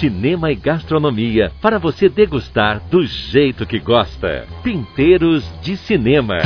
cinema 0.00 0.50
e 0.50 0.54
gastronomia 0.54 1.52
para 1.60 1.78
você 1.78 2.08
degustar 2.08 2.80
do 2.90 3.04
jeito 3.04 3.66
que 3.66 3.78
gosta. 3.78 4.46
Pinteiros 4.62 5.44
de 5.60 5.76
Cinema. 5.76 6.38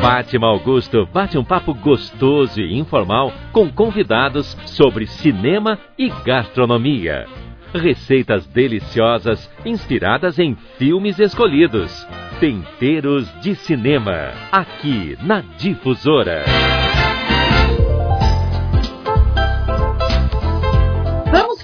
Fátima 0.00 0.46
Augusto 0.46 1.04
bate 1.12 1.36
um 1.36 1.42
papo 1.42 1.74
gostoso 1.74 2.60
e 2.60 2.78
informal 2.78 3.32
com 3.50 3.68
convidados 3.68 4.56
sobre 4.66 5.04
cinema 5.04 5.80
e 5.98 6.10
gastronomia. 6.24 7.26
Receitas 7.74 8.46
deliciosas 8.46 9.50
inspiradas 9.64 10.38
em 10.38 10.54
filmes 10.78 11.18
escolhidos. 11.18 12.06
Tempeiros 12.38 13.28
de 13.40 13.56
Cinema, 13.56 14.30
aqui 14.52 15.16
na 15.22 15.40
Difusora. 15.58 16.44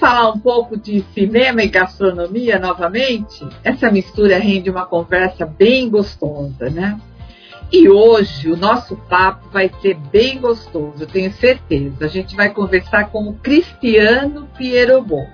Falar 0.09 0.31
um 0.31 0.39
pouco 0.39 0.75
de 0.75 1.03
cinema 1.13 1.63
e 1.63 1.69
gastronomia 1.69 2.59
novamente? 2.59 3.47
Essa 3.63 3.91
mistura 3.91 4.39
rende 4.39 4.71
uma 4.71 4.87
conversa 4.87 5.45
bem 5.45 5.91
gostosa, 5.91 6.71
né? 6.71 6.99
E 7.71 7.91
hoje 7.91 8.51
o 8.51 8.57
nosso 8.57 8.97
papo 8.97 9.51
vai 9.51 9.71
ser 9.83 9.99
bem 10.11 10.41
gostoso, 10.41 10.95
eu 11.03 11.07
tenho 11.07 11.31
certeza. 11.35 12.07
A 12.07 12.09
gente 12.09 12.35
vai 12.35 12.49
conversar 12.55 13.11
com 13.11 13.29
o 13.29 13.35
Cristiano 13.35 14.49
Pierobon. 14.57 15.29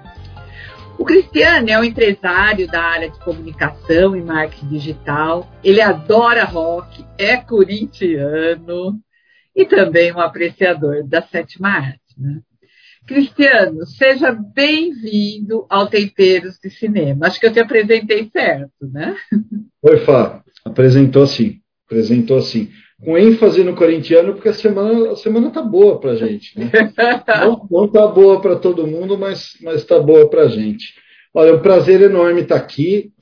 O 0.99 1.05
Cristiano 1.05 1.71
é 1.71 1.79
um 1.79 1.85
empresário 1.85 2.67
da 2.67 2.83
área 2.83 3.09
de 3.09 3.19
comunicação 3.21 4.17
e 4.17 4.23
marketing 4.23 4.67
digital. 4.67 5.49
Ele 5.63 5.81
adora 5.81 6.45
rock, 6.45 7.05
é 7.17 7.37
corintiano 7.37 8.99
e 9.55 9.65
também 9.65 10.13
um 10.13 10.19
apreciador 10.19 11.05
da 11.05 11.23
sétima 11.23 11.69
arte. 11.69 12.01
Né? 12.19 12.41
Cristiano, 13.07 13.87
seja 13.87 14.33
bem-vindo 14.33 15.67
ao 15.69 15.87
Temperos 15.87 16.59
de 16.59 16.71
Cinema. 16.71 17.27
Acho 17.27 17.39
que 17.39 17.47
eu 17.47 17.53
te 17.53 17.61
apresentei 17.61 18.31
certo, 18.31 18.87
né? 18.91 19.17
Oi, 19.83 19.99
Fá. 19.99 20.43
Apresentou 20.65 21.27
sim 21.27 21.61
apresentou 21.87 22.39
assim, 22.39 22.71
com 23.03 23.17
ênfase 23.17 23.63
no 23.63 23.75
corintiano, 23.75 24.35
porque 24.35 24.49
a 24.49 24.55
semana, 24.55 25.13
a 25.13 25.17
semana 25.17 25.51
tá 25.51 25.63
boa 25.63 26.01
para 26.01 26.17
gente. 26.17 26.59
Né? 26.59 26.71
não, 27.45 27.69
não 27.71 27.89
tá 27.89 28.07
boa 28.07 28.41
para 28.41 28.57
todo 28.57 28.87
mundo, 28.87 29.19
mas, 29.19 29.57
mas 29.63 29.85
tá 29.85 29.99
boa 30.01 30.29
para 30.29 30.49
gente. 30.49 30.95
Olha, 31.33 31.51
é 31.51 31.55
um 31.55 31.63
prazer 31.63 32.01
enorme 32.01 32.43
estar 32.43 32.59
tá 32.59 32.61
aqui, 32.61 33.13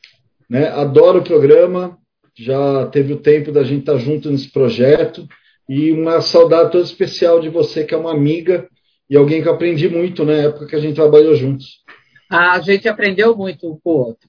né? 0.48 0.68
adoro 0.68 1.20
o 1.20 1.24
programa, 1.24 1.98
já 2.36 2.86
teve 2.86 3.12
o 3.12 3.18
tempo 3.18 3.50
da 3.50 3.62
gente 3.62 3.80
estar 3.80 3.94
tá 3.94 3.98
junto 3.98 4.30
nesse 4.30 4.50
projeto, 4.50 5.26
e 5.68 5.90
uma 5.92 6.20
saudade 6.20 6.72
toda 6.72 6.84
especial 6.84 7.40
de 7.40 7.48
você, 7.48 7.84
que 7.84 7.94
é 7.94 7.96
uma 7.96 8.12
amiga 8.12 8.68
e 9.12 9.16
alguém 9.18 9.42
que 9.42 9.48
eu 9.48 9.52
aprendi 9.52 9.90
muito 9.90 10.24
na 10.24 10.32
época 10.32 10.66
que 10.66 10.74
a 10.74 10.78
gente 10.78 10.94
trabalhou 10.94 11.34
juntos. 11.34 11.82
Ah, 12.30 12.52
a 12.52 12.60
gente 12.62 12.88
aprendeu 12.88 13.36
muito 13.36 13.70
um 13.70 13.78
com 13.78 13.90
o 13.90 13.98
outro. 14.06 14.26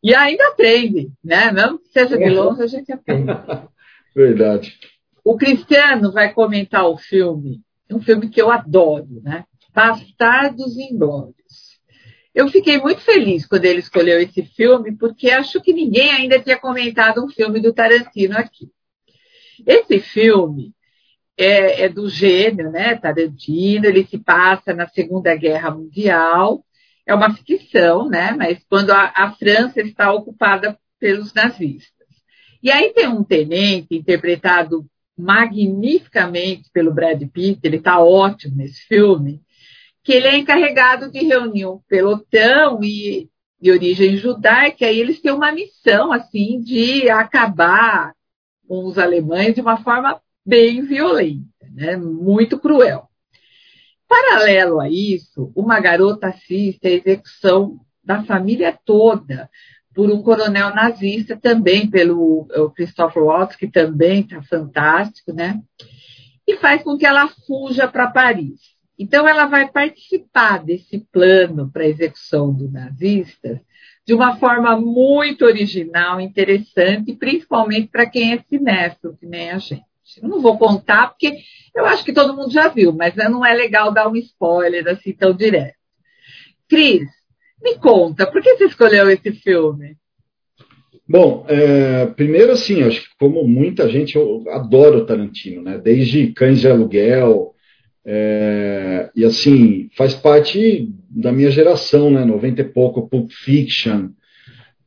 E 0.00 0.14
ainda 0.14 0.46
aprende, 0.46 1.10
né? 1.24 1.50
Mesmo 1.50 1.80
que 1.80 1.88
seja 1.88 2.16
de 2.16 2.30
longe, 2.30 2.62
a 2.62 2.68
gente 2.68 2.92
aprende. 2.92 3.32
Verdade. 4.14 4.78
O 5.24 5.36
Cristiano 5.36 6.12
vai 6.12 6.32
comentar 6.32 6.88
o 6.88 6.96
filme, 6.96 7.62
um 7.90 8.00
filme 8.00 8.28
que 8.28 8.40
eu 8.40 8.48
adoro, 8.48 9.20
né? 9.24 9.44
Bastardos 9.74 10.78
Inglórios. 10.78 11.80
Eu 12.32 12.46
fiquei 12.46 12.78
muito 12.78 13.00
feliz 13.00 13.44
quando 13.44 13.64
ele 13.64 13.80
escolheu 13.80 14.20
esse 14.20 14.44
filme, 14.44 14.96
porque 14.96 15.32
acho 15.32 15.60
que 15.60 15.72
ninguém 15.72 16.12
ainda 16.12 16.38
tinha 16.38 16.56
comentado 16.56 17.24
um 17.24 17.28
filme 17.28 17.58
do 17.60 17.72
Tarantino 17.72 18.38
aqui. 18.38 18.70
Esse 19.66 19.98
filme 19.98 20.72
é, 21.36 21.82
é 21.84 21.88
do 21.88 22.08
gênio, 22.08 22.70
né? 22.70 22.94
Tarantino, 22.96 23.86
ele 23.86 24.06
se 24.06 24.18
passa 24.18 24.72
na 24.74 24.88
Segunda 24.88 25.34
Guerra 25.34 25.70
Mundial 25.70 26.64
é 27.06 27.14
uma 27.14 27.34
ficção, 27.34 28.08
né? 28.08 28.32
Mas 28.32 28.64
quando 28.68 28.90
a, 28.90 29.12
a 29.14 29.32
França 29.32 29.80
está 29.80 30.12
ocupada 30.12 30.78
pelos 30.98 31.34
nazistas. 31.34 32.08
E 32.62 32.70
aí 32.70 32.92
tem 32.92 33.08
um 33.08 33.22
tenente 33.22 33.94
interpretado 33.94 34.86
magnificamente 35.16 36.70
pelo 36.72 36.92
Brad 36.92 37.22
Pitt, 37.30 37.60
ele 37.62 37.76
está 37.76 38.00
ótimo 38.00 38.56
nesse 38.56 38.80
filme, 38.86 39.42
que 40.02 40.12
ele 40.12 40.26
é 40.26 40.36
encarregado 40.36 41.10
de 41.10 41.20
reunir 41.20 41.66
um 41.66 41.78
pelotão 41.88 42.82
e 42.82 43.28
de 43.60 43.70
origem 43.70 44.16
judaica, 44.16 44.90
e 44.90 44.98
eles 44.98 45.20
têm 45.20 45.32
uma 45.32 45.52
missão 45.52 46.12
assim 46.12 46.60
de 46.60 47.08
acabar 47.08 48.12
com 48.66 48.84
os 48.86 48.98
alemães 48.98 49.54
de 49.54 49.60
uma 49.60 49.76
forma 49.76 50.20
bem 50.44 50.82
violenta, 50.82 51.66
né? 51.72 51.96
muito 51.96 52.58
cruel. 52.58 53.08
Paralelo 54.08 54.80
a 54.80 54.88
isso, 54.88 55.52
uma 55.56 55.80
garota 55.80 56.28
assiste 56.28 56.86
à 56.86 56.90
execução 56.90 57.80
da 58.02 58.22
família 58.22 58.78
toda 58.84 59.48
por 59.94 60.10
um 60.10 60.22
coronel 60.22 60.74
nazista, 60.74 61.36
também 61.36 61.88
pelo 61.88 62.46
Christopher 62.74 63.22
Waltz, 63.22 63.56
que 63.56 63.68
também 63.68 64.20
está 64.20 64.42
fantástico, 64.42 65.32
né? 65.32 65.62
E 66.46 66.56
faz 66.56 66.82
com 66.82 66.98
que 66.98 67.06
ela 67.06 67.28
fuja 67.46 67.86
para 67.86 68.10
Paris. 68.10 68.60
Então, 68.98 69.26
ela 69.26 69.46
vai 69.46 69.70
participar 69.70 70.62
desse 70.64 70.98
plano 71.12 71.70
para 71.70 71.84
a 71.84 71.88
execução 71.88 72.52
do 72.52 72.70
nazista 72.70 73.60
de 74.06 74.12
uma 74.12 74.36
forma 74.36 74.78
muito 74.78 75.44
original, 75.44 76.20
interessante, 76.20 77.14
principalmente 77.14 77.88
para 77.88 78.08
quem 78.08 78.34
é 78.34 78.44
cinéfilo, 78.48 79.16
que 79.16 79.26
nem 79.26 79.50
a 79.50 79.58
gente. 79.58 79.93
Não 80.22 80.40
vou 80.40 80.58
contar, 80.58 81.08
porque 81.08 81.38
eu 81.74 81.84
acho 81.86 82.04
que 82.04 82.12
todo 82.12 82.34
mundo 82.34 82.52
já 82.52 82.68
viu, 82.68 82.92
mas 82.92 83.14
não 83.16 83.44
é 83.44 83.54
legal 83.54 83.92
dar 83.92 84.08
um 84.08 84.16
spoiler 84.16 84.86
assim 84.88 85.12
tão 85.12 85.34
direto. 85.34 85.74
Cris, 86.68 87.08
me 87.62 87.76
conta, 87.78 88.26
por 88.26 88.42
que 88.42 88.56
você 88.56 88.64
escolheu 88.64 89.10
esse 89.10 89.32
filme? 89.32 89.96
Bom, 91.06 91.44
é, 91.48 92.06
primeiro 92.06 92.52
assim, 92.52 92.82
acho 92.82 93.02
que 93.02 93.08
como 93.18 93.46
muita 93.46 93.88
gente, 93.88 94.16
eu 94.16 94.44
adoro 94.48 95.04
Tarantino, 95.04 95.62
né? 95.62 95.78
Desde 95.78 96.32
Cães 96.32 96.60
de 96.60 96.68
Aluguel, 96.68 97.54
é, 98.06 99.10
e 99.14 99.24
assim, 99.24 99.90
faz 99.96 100.14
parte 100.14 100.88
da 101.10 101.30
minha 101.30 101.50
geração, 101.50 102.10
né? 102.10 102.24
90 102.24 102.60
e 102.60 102.64
pouco, 102.64 103.08
Pulp 103.08 103.30
Fiction, 103.30 104.10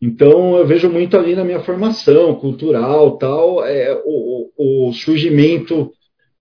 então 0.01 0.57
eu 0.57 0.65
vejo 0.65 0.89
muito 0.89 1.17
ali 1.17 1.35
na 1.35 1.43
minha 1.43 1.59
formação 1.61 2.35
cultural, 2.35 3.17
tal, 3.17 3.65
é, 3.65 3.99
o, 4.05 4.49
o, 4.57 4.93
surgimento 4.93 5.91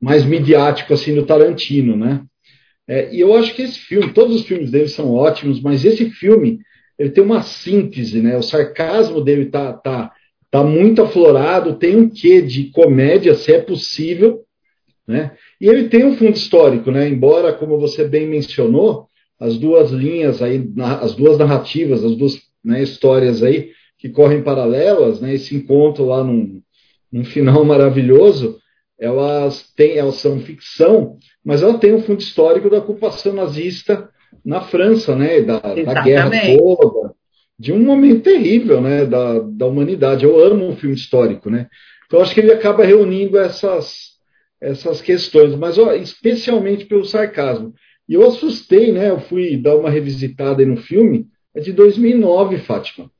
mais 0.00 0.25
midiático 0.25 0.93
assim 0.93 1.15
do 1.15 1.25
Tarantino, 1.25 1.97
né? 1.97 2.22
É, 2.89 3.12
e 3.15 3.21
eu 3.21 3.34
acho 3.34 3.55
que 3.55 3.62
esse 3.62 3.78
filme, 3.78 4.12
todos 4.12 4.37
os 4.37 4.47
filmes 4.47 4.71
dele 4.71 4.89
são 4.89 5.12
ótimos, 5.12 5.61
mas 5.61 5.84
esse 5.84 6.11
filme 6.11 6.61
ele 6.99 7.11
tem 7.11 7.25
uma 7.25 7.43
síntese, 7.43 8.21
né? 8.21 8.37
O 8.37 8.43
sarcasmo 8.43 9.21
dele 9.21 9.47
tá, 9.47 9.73
tá, 9.73 10.12
tá 10.50 10.62
muito 10.62 11.03
aflorado, 11.03 11.77
tem 11.77 11.97
um 11.97 12.09
quê 12.09 12.41
de 12.43 12.71
comédia, 12.71 13.34
se 13.34 13.53
é 13.53 13.61
possível, 13.61 14.44
né? 15.06 15.33
E 15.61 15.67
ele 15.67 15.88
tem 15.88 16.05
um 16.05 16.17
fundo 16.17 16.37
histórico, 16.37 16.91
né? 16.91 17.09
Embora, 17.09 17.53
como 17.53 17.78
você 17.78 18.06
bem 18.06 18.27
mencionou, 18.27 19.09
as 19.38 19.59
duas 19.59 19.91
linhas 19.91 20.43
aí, 20.43 20.67
as 21.00 21.15
duas 21.15 21.38
narrativas, 21.38 22.05
as 22.05 22.17
duas 22.17 22.45
né, 22.66 22.82
histórias 22.82 23.43
aí 23.43 23.71
que 23.99 24.09
correm 24.09 24.43
paralelas, 24.43 25.21
né, 25.21 25.34
esse 25.34 25.54
encontro 25.54 26.04
lá 26.04 26.22
num, 26.22 26.60
num 27.10 27.25
final 27.25 27.65
maravilhoso, 27.65 28.59
elas, 28.99 29.72
têm, 29.75 29.97
elas 29.97 30.16
são 30.16 30.41
ficção, 30.41 31.19
mas 31.44 31.62
ela 31.62 31.78
tem 31.78 31.94
um 31.94 32.03
fundo 32.03 32.21
histórico 32.21 32.69
da 32.69 32.78
ocupação 32.78 33.32
nazista 33.32 34.09
na 34.44 34.60
França, 34.60 35.15
né, 35.15 35.41
da, 35.41 35.60
da 35.60 36.03
guerra 36.03 36.31
toda, 36.56 37.15
de 37.59 37.72
um 37.72 37.78
momento 37.78 38.22
terrível, 38.22 38.81
né, 38.81 39.06
da, 39.06 39.38
da 39.38 39.66
humanidade. 39.66 40.25
Eu 40.25 40.38
amo 40.38 40.66
um 40.66 40.76
filme 40.76 40.94
histórico, 40.94 41.49
né. 41.49 41.69
Então 42.06 42.21
acho 42.21 42.34
que 42.34 42.41
ele 42.41 42.53
acaba 42.53 42.84
reunindo 42.84 43.38
essas 43.38 44.16
essas 44.59 45.03
questões, 45.03 45.55
mas 45.55 45.76
ó, 45.76 45.93
especialmente 45.93 46.87
pelo 46.87 47.05
sarcasmo. 47.05 47.75
E 48.08 48.14
eu 48.14 48.26
assustei, 48.26 48.93
né? 48.93 49.11
Eu 49.11 49.20
fui 49.20 49.56
dar 49.56 49.76
uma 49.76 49.90
revisitada 49.90 50.64
no 50.64 50.76
filme 50.76 51.26
é 51.56 51.61
de 51.61 51.73
2009, 51.73 52.58
Fátima. 52.58 53.11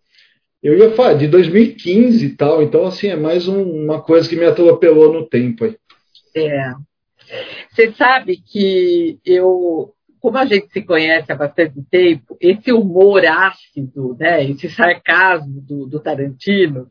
Eu 0.63 0.77
ia 0.77 0.91
falar 0.93 1.15
de 1.15 1.27
2015 1.27 2.27
e 2.27 2.37
tal, 2.37 2.63
então 2.63 2.85
assim, 2.85 3.09
é 3.09 3.17
mais 3.17 3.49
um, 3.49 3.63
uma 3.63 4.03
coisa 4.03 4.29
que 4.29 4.37
me 4.37 4.45
atropelou 4.45 5.13
no 5.13 5.27
tempo 5.27 5.65
aí. 5.65 5.77
É. 6.37 6.75
Você 7.71 7.93
sabe 7.93 8.37
que 8.37 9.19
eu, 9.25 9.95
como 10.21 10.37
a 10.37 10.45
gente 10.45 10.71
se 10.71 10.83
conhece 10.83 11.33
há 11.33 11.35
bastante 11.35 11.83
tempo, 11.91 12.37
esse 12.39 12.73
humor 12.73 13.25
ácido, 13.25 14.17
né, 14.19 14.45
esse 14.45 14.69
sarcasmo 14.69 15.61
do, 15.63 15.87
do 15.87 15.99
Tarantino, 15.99 16.91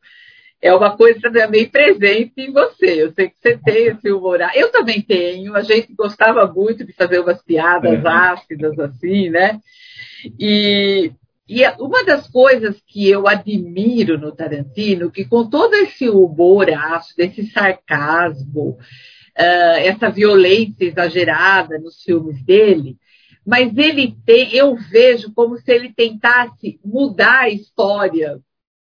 é 0.61 0.73
uma 0.73 0.97
coisa 0.97 1.31
também 1.31 1.69
presente 1.69 2.33
em 2.37 2.51
você. 2.51 3.03
Eu 3.03 3.11
sei 3.11 3.29
que 3.29 3.35
você 3.37 3.57
tem 3.57 3.87
esse 3.87 4.11
humor. 4.11 4.39
Eu 4.55 4.71
também 4.71 4.99
tenho. 4.99 5.53
A 5.55 5.61
gente 5.61 5.93
gostava 5.93 6.51
muito 6.51 6.83
de 6.83 6.91
fazer 6.93 7.19
umas 7.19 7.43
piadas 7.43 8.03
é. 8.03 8.07
ácidas 8.07 8.79
assim, 8.79 9.29
né? 9.29 9.59
E 10.39 11.11
e 11.47 11.63
uma 11.79 12.03
das 12.03 12.27
coisas 12.27 12.81
que 12.87 13.07
eu 13.07 13.27
admiro 13.27 14.17
no 14.17 14.31
Tarantino, 14.31 15.11
que 15.11 15.25
com 15.25 15.47
todo 15.47 15.75
esse 15.75 16.09
humor 16.09 16.69
ácido, 16.71 17.21
esse 17.21 17.45
sarcasmo, 17.51 18.69
uh, 18.69 19.77
essa 19.77 20.09
violência 20.09 20.85
exagerada 20.85 21.77
nos 21.77 22.01
filmes 22.01 22.43
dele, 22.43 22.97
mas 23.45 23.77
ele 23.77 24.15
tem, 24.25 24.55
eu 24.55 24.75
vejo 24.75 25.31
como 25.35 25.55
se 25.57 25.71
ele 25.71 25.93
tentasse 25.93 26.79
mudar 26.83 27.41
a 27.41 27.49
história 27.49 28.39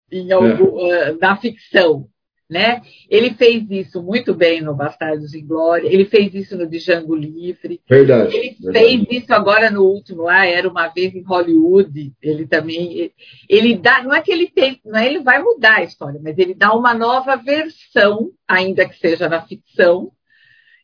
em 0.09 0.31
algum, 0.31 0.89
é. 0.89 1.11
uh, 1.11 1.17
na 1.19 1.35
ficção. 1.35 2.07
Né? 2.49 2.81
Ele 3.09 3.33
fez 3.33 3.63
isso 3.71 4.03
muito 4.03 4.35
bem 4.35 4.61
no 4.61 4.75
Bastardos 4.75 5.33
em 5.33 5.45
Glória, 5.45 5.87
ele 5.87 6.05
fez 6.05 6.35
isso 6.35 6.57
no 6.57 6.67
Django 6.67 7.15
Livre. 7.15 7.81
Verdade. 7.89 8.35
Ele 8.35 8.55
verdade. 8.59 9.07
fez 9.07 9.23
isso 9.23 9.33
agora 9.33 9.71
no 9.71 9.83
último 9.83 10.23
lá, 10.23 10.45
era 10.45 10.67
uma 10.69 10.87
vez 10.89 11.15
em 11.15 11.23
Hollywood. 11.23 12.13
Ele 12.21 12.45
também, 12.45 13.11
ele 13.49 13.75
dá, 13.75 14.03
não 14.03 14.13
é 14.13 14.21
que 14.21 14.31
ele 14.31 14.47
tem, 14.47 14.79
não 14.85 14.99
é 14.99 15.07
ele 15.07 15.21
vai 15.21 15.41
mudar 15.41 15.77
a 15.77 15.83
história, 15.83 16.19
mas 16.21 16.37
ele 16.37 16.53
dá 16.53 16.73
uma 16.73 16.93
nova 16.93 17.35
versão, 17.37 18.31
ainda 18.47 18.87
que 18.87 18.99
seja 18.99 19.27
na 19.27 19.41
ficção, 19.41 20.11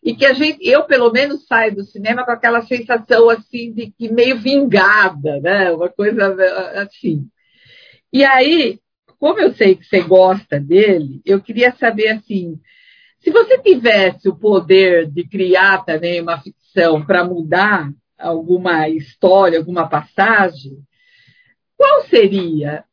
e 0.03 0.15
que 0.15 0.25
a 0.25 0.33
gente, 0.33 0.57
eu 0.67 0.85
pelo 0.85 1.11
menos 1.11 1.45
saio 1.45 1.75
do 1.75 1.83
cinema 1.83 2.25
com 2.25 2.31
aquela 2.31 2.61
sensação 2.61 3.29
assim 3.29 3.73
de 3.73 3.91
que 3.91 4.11
meio 4.11 4.39
vingada, 4.39 5.39
né? 5.41 5.71
Uma 5.71 5.89
coisa 5.89 6.35
assim. 6.81 7.27
E 8.11 8.23
aí, 8.23 8.79
como 9.19 9.39
eu 9.39 9.53
sei 9.53 9.75
que 9.75 9.85
você 9.85 10.01
gosta 10.01 10.59
dele, 10.59 11.21
eu 11.25 11.41
queria 11.41 11.71
saber 11.75 12.07
assim, 12.09 12.59
se 13.19 13.29
você 13.31 13.57
tivesse 13.59 14.29
o 14.29 14.35
poder 14.35 15.09
de 15.09 15.27
criar 15.27 15.83
também 15.83 16.21
uma 16.21 16.39
ficção 16.39 17.05
para 17.05 17.23
mudar 17.23 17.91
alguma 18.17 18.87
história, 18.87 19.59
alguma 19.59 19.87
passagem, 19.87 20.77
qual 21.77 22.03
seria? 22.05 22.83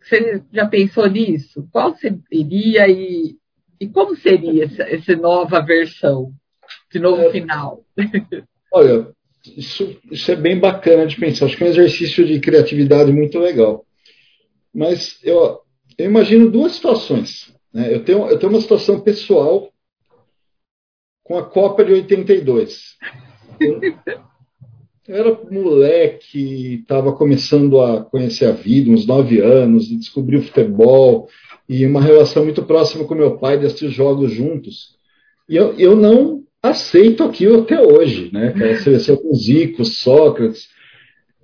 Você 0.00 0.42
já 0.52 0.66
pensou 0.66 1.08
nisso? 1.08 1.68
Qual 1.72 1.96
seria 1.96 2.88
e, 2.88 3.36
e 3.80 3.88
como 3.88 4.14
seria 4.16 4.64
essa, 4.64 4.82
essa 4.82 5.16
nova 5.16 5.60
versão? 5.60 6.32
de 6.90 6.98
novo 6.98 7.22
é, 7.22 7.30
final. 7.30 7.84
Olha, 8.72 9.08
isso, 9.56 9.96
isso 10.10 10.30
é 10.30 10.36
bem 10.36 10.58
bacana 10.58 11.06
de 11.06 11.18
pensar. 11.18 11.46
Acho 11.46 11.56
que 11.56 11.64
é 11.64 11.66
um 11.66 11.70
exercício 11.70 12.24
de 12.24 12.40
criatividade 12.40 13.12
muito 13.12 13.38
legal. 13.38 13.84
Mas 14.72 15.18
eu, 15.22 15.60
eu 15.98 16.06
imagino 16.06 16.50
duas 16.50 16.72
situações. 16.72 17.54
Né? 17.72 17.94
Eu, 17.94 18.04
tenho, 18.04 18.26
eu 18.26 18.38
tenho 18.38 18.52
uma 18.52 18.60
situação 18.60 19.00
pessoal 19.00 19.72
com 21.22 21.38
a 21.38 21.42
Copa 21.42 21.84
de 21.84 21.92
82. 21.92 22.96
Eu, 23.60 23.80
era 25.06 25.38
moleque, 25.50 26.80
estava 26.80 27.12
começando 27.12 27.80
a 27.80 28.02
conhecer 28.04 28.46
a 28.46 28.52
vida, 28.52 28.90
uns 28.90 29.06
nove 29.06 29.38
anos, 29.40 29.90
e 29.90 29.96
descobri 29.96 30.36
o 30.38 30.42
futebol, 30.42 31.28
e 31.68 31.84
uma 31.84 32.00
relação 32.00 32.44
muito 32.44 32.62
próxima 32.62 33.04
com 33.04 33.14
meu 33.14 33.36
pai, 33.36 33.58
de 33.58 33.66
assistir 33.66 33.90
jogos 33.90 34.32
juntos. 34.32 34.96
E 35.48 35.56
eu, 35.56 35.74
eu 35.78 35.94
não 35.94 36.42
aceito 36.62 37.22
aquilo 37.22 37.62
até 37.62 37.80
hoje, 37.80 38.30
né? 38.32 38.48
Aquela 38.48 38.76
seleção 38.76 39.16
com 39.16 39.34
Zico, 39.34 39.84
Sócrates. 39.84 40.68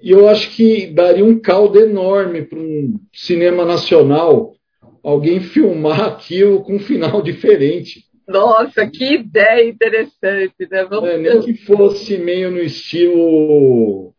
E 0.03 0.11
eu 0.11 0.29
acho 0.29 0.51
que 0.51 0.87
daria 0.87 1.25
um 1.25 1.39
caldo 1.39 1.79
enorme 1.79 2.43
para 2.43 2.59
um 2.59 2.95
cinema 3.13 3.65
nacional 3.65 4.55
alguém 5.03 5.41
filmar 5.41 6.01
aquilo 6.01 6.63
com 6.63 6.77
um 6.77 6.81
final 6.81 7.21
diferente. 7.23 8.05
Nossa, 8.27 8.87
que 8.87 9.15
ideia 9.15 9.69
interessante, 9.69 10.69
né? 10.71 10.85
Vamos 10.85 11.11
é, 11.11 11.19
nem 11.19 11.41
que 11.41 11.55
fosse 11.55 12.17
meio 12.17 12.51
no 12.51 12.61
estilo. 12.61 14.15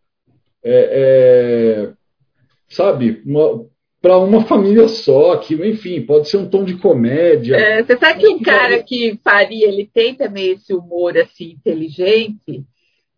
É, 0.63 1.87
é, 1.87 1.93
sabe, 2.67 3.23
para 4.01 4.17
uma 4.17 4.43
família 4.45 4.87
só, 4.89 5.37
que, 5.37 5.55
enfim, 5.55 6.01
pode 6.01 6.27
ser 6.27 6.37
um 6.37 6.49
tom 6.49 6.65
de 6.65 6.75
comédia. 6.75 7.55
É, 7.55 7.81
você 7.81 7.97
sabe 7.97 8.19
que 8.19 8.27
um 8.27 8.41
cara 8.41 8.83
que 8.83 9.17
faria, 9.23 9.67
ele 9.67 9.89
tem 9.91 10.13
também 10.13 10.51
esse 10.51 10.73
humor 10.73 11.17
assim 11.17 11.51
inteligente, 11.51 12.65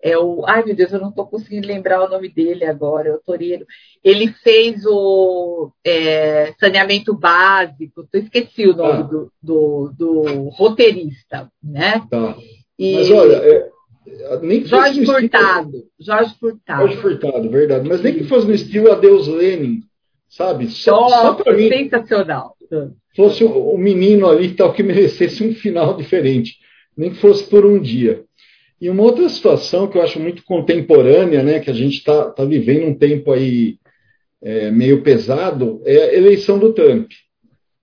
é 0.04 0.18
o. 0.18 0.44
Ai, 0.46 0.64
meu 0.64 0.76
Deus, 0.76 0.92
eu 0.92 1.00
não 1.00 1.10
estou 1.10 1.26
conseguindo 1.26 1.68
lembrar 1.68 2.04
o 2.04 2.10
nome 2.10 2.28
dele 2.30 2.66
agora, 2.66 3.10
é 3.10 3.14
o 3.14 3.22
Toreiro. 3.26 3.66
Ele 4.04 4.28
fez 4.44 4.86
o 4.86 5.72
é, 5.84 6.54
saneamento 6.60 7.14
básico, 7.14 8.06
eu 8.12 8.20
esqueci 8.22 8.68
o 8.68 8.76
nome 8.76 9.00
ah. 9.00 9.04
do, 9.04 9.32
do, 9.42 9.94
do, 9.98 10.50
roteirista, 10.50 11.50
né? 11.64 12.06
Tá. 12.10 12.36
E... 12.78 12.96
Mas 12.96 13.12
olha, 13.12 13.36
é, 13.36 13.70
nem 14.42 14.66
Jorge 14.66 15.06
Furtado. 15.06 15.68
Estilo... 15.70 15.84
Jorge 16.00 16.36
Furtado. 16.38 16.82
Jorge 16.82 16.98
Furtado, 16.98 17.50
verdade. 17.50 17.88
Mas 17.88 18.02
nem 18.02 18.14
que 18.14 18.26
fosse 18.26 18.46
no 18.46 18.54
estilo 18.54 18.92
Adeus 18.92 19.28
Lenin 19.28 19.82
sabe? 20.36 20.68
Só, 20.68 21.08
só 21.10 21.34
para 21.36 21.54
mim. 21.54 21.70
Sensacional. 21.70 22.56
Fosse 23.16 23.44
o 23.44 23.76
um 23.76 23.78
menino 23.78 24.28
ali 24.28 24.54
tal 24.54 24.74
que 24.74 24.82
merecesse 24.82 25.44
um 25.44 25.54
final 25.54 25.96
diferente, 25.96 26.58
nem 26.98 27.12
que 27.12 27.18
fosse 27.18 27.44
por 27.44 27.66
um 27.66 27.80
dia. 27.80 28.24
E 28.84 28.90
uma 28.90 29.04
outra 29.04 29.30
situação 29.30 29.88
que 29.88 29.98
eu 29.98 30.02
acho 30.02 30.20
muito 30.20 30.44
contemporânea, 30.44 31.42
né, 31.42 31.62
que 31.62 31.70
a 31.70 31.74
gente 31.74 32.00
está 32.00 32.30
tá 32.32 32.44
vivendo 32.44 32.88
um 32.88 32.94
tempo 32.94 33.32
aí 33.32 33.78
é, 34.42 34.70
meio 34.72 35.02
pesado, 35.02 35.82
é 35.86 35.96
a 35.96 36.14
eleição 36.14 36.60
do 36.60 36.74
Trump. 36.74 37.10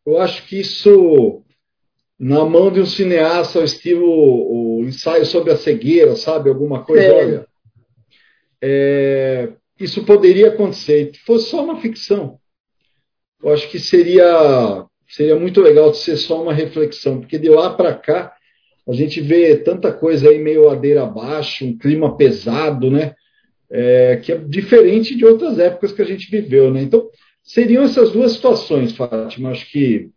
Eu 0.04 0.20
acho 0.20 0.46
que 0.46 0.60
isso, 0.60 1.42
na 2.18 2.44
mão 2.44 2.70
de 2.70 2.82
um 2.82 2.84
cineasta, 2.84 3.58
ao 3.58 3.64
estilo 3.64 4.04
o 4.04 4.84
ensaio 4.84 5.24
sobre 5.24 5.50
a 5.50 5.56
cegueira, 5.56 6.14
sabe? 6.16 6.50
Alguma 6.50 6.84
coisa, 6.84 7.02
é. 7.02 7.12
olha. 7.14 7.46
É, 8.60 9.48
isso 9.80 10.04
poderia 10.04 10.48
acontecer. 10.48 11.12
Se 11.14 11.20
fosse 11.20 11.48
só 11.48 11.64
uma 11.64 11.80
ficção, 11.80 12.38
eu 13.42 13.50
acho 13.54 13.70
que 13.70 13.78
seria, 13.78 14.84
seria 15.08 15.36
muito 15.36 15.62
legal 15.62 15.92
de 15.92 15.96
ser 15.96 16.18
só 16.18 16.42
uma 16.42 16.52
reflexão, 16.52 17.20
porque 17.20 17.38
de 17.38 17.48
lá 17.48 17.72
para 17.72 17.94
cá 17.94 18.36
a 18.88 18.92
gente 18.92 19.20
vê 19.20 19.56
tanta 19.56 19.92
coisa 19.92 20.28
aí 20.28 20.38
meio 20.38 20.64
ladeira 20.64 21.02
abaixo, 21.02 21.64
um 21.64 21.76
clima 21.76 22.16
pesado, 22.16 22.90
né? 22.90 23.14
É, 23.70 24.16
que 24.16 24.32
é 24.32 24.36
diferente 24.36 25.16
de 25.16 25.24
outras 25.24 25.58
épocas 25.58 25.92
que 25.92 26.02
a 26.02 26.04
gente 26.04 26.30
viveu, 26.30 26.72
né? 26.72 26.82
Então, 26.82 27.08
seriam 27.42 27.84
essas 27.84 28.10
duas 28.10 28.32
situações, 28.32 28.96
Fátima. 28.96 29.50
Acho 29.50 29.70
que 29.70 30.10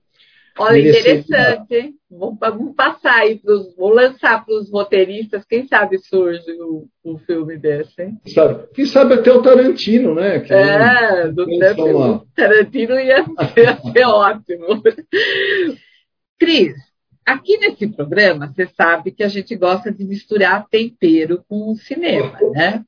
Olha, 0.58 0.78
interessante, 0.78 1.74
hein? 1.74 1.96
Vamos, 2.10 2.38
vamos 2.40 2.76
passar 2.76 3.22
aí, 3.22 3.40
pros, 3.40 3.76
vou 3.76 3.92
lançar 3.92 4.46
para 4.46 4.56
os 4.56 4.72
roteiristas, 4.72 5.44
quem 5.46 5.68
sabe 5.68 5.98
surge 5.98 6.44
um, 6.62 6.88
um 7.04 7.18
filme 7.18 7.58
desse, 7.58 8.04
hein? 8.04 8.18
Sabe, 8.28 8.68
quem 8.74 8.86
sabe 8.86 9.16
até 9.16 9.32
o 9.32 9.42
Tarantino, 9.42 10.14
né? 10.14 10.40
Que 10.42 10.54
é, 10.54 11.28
do 11.30 11.46
tempo, 11.46 12.28
Tarantino 12.36 13.00
ia 13.00 13.26
ia 13.58 13.92
ser 13.92 14.06
ótimo. 14.06 14.84
Cris, 16.40 16.76
aqui 17.26 17.58
nesse 17.58 17.88
programa, 17.88 18.48
você 18.48 18.68
sabe 18.68 19.12
que 19.12 19.24
a 19.24 19.28
gente 19.28 19.56
gosta 19.56 19.92
de 19.92 20.04
misturar 20.04 20.68
tempero 20.68 21.44
com 21.48 21.76
cinema, 21.76 22.38
né? 22.52 22.84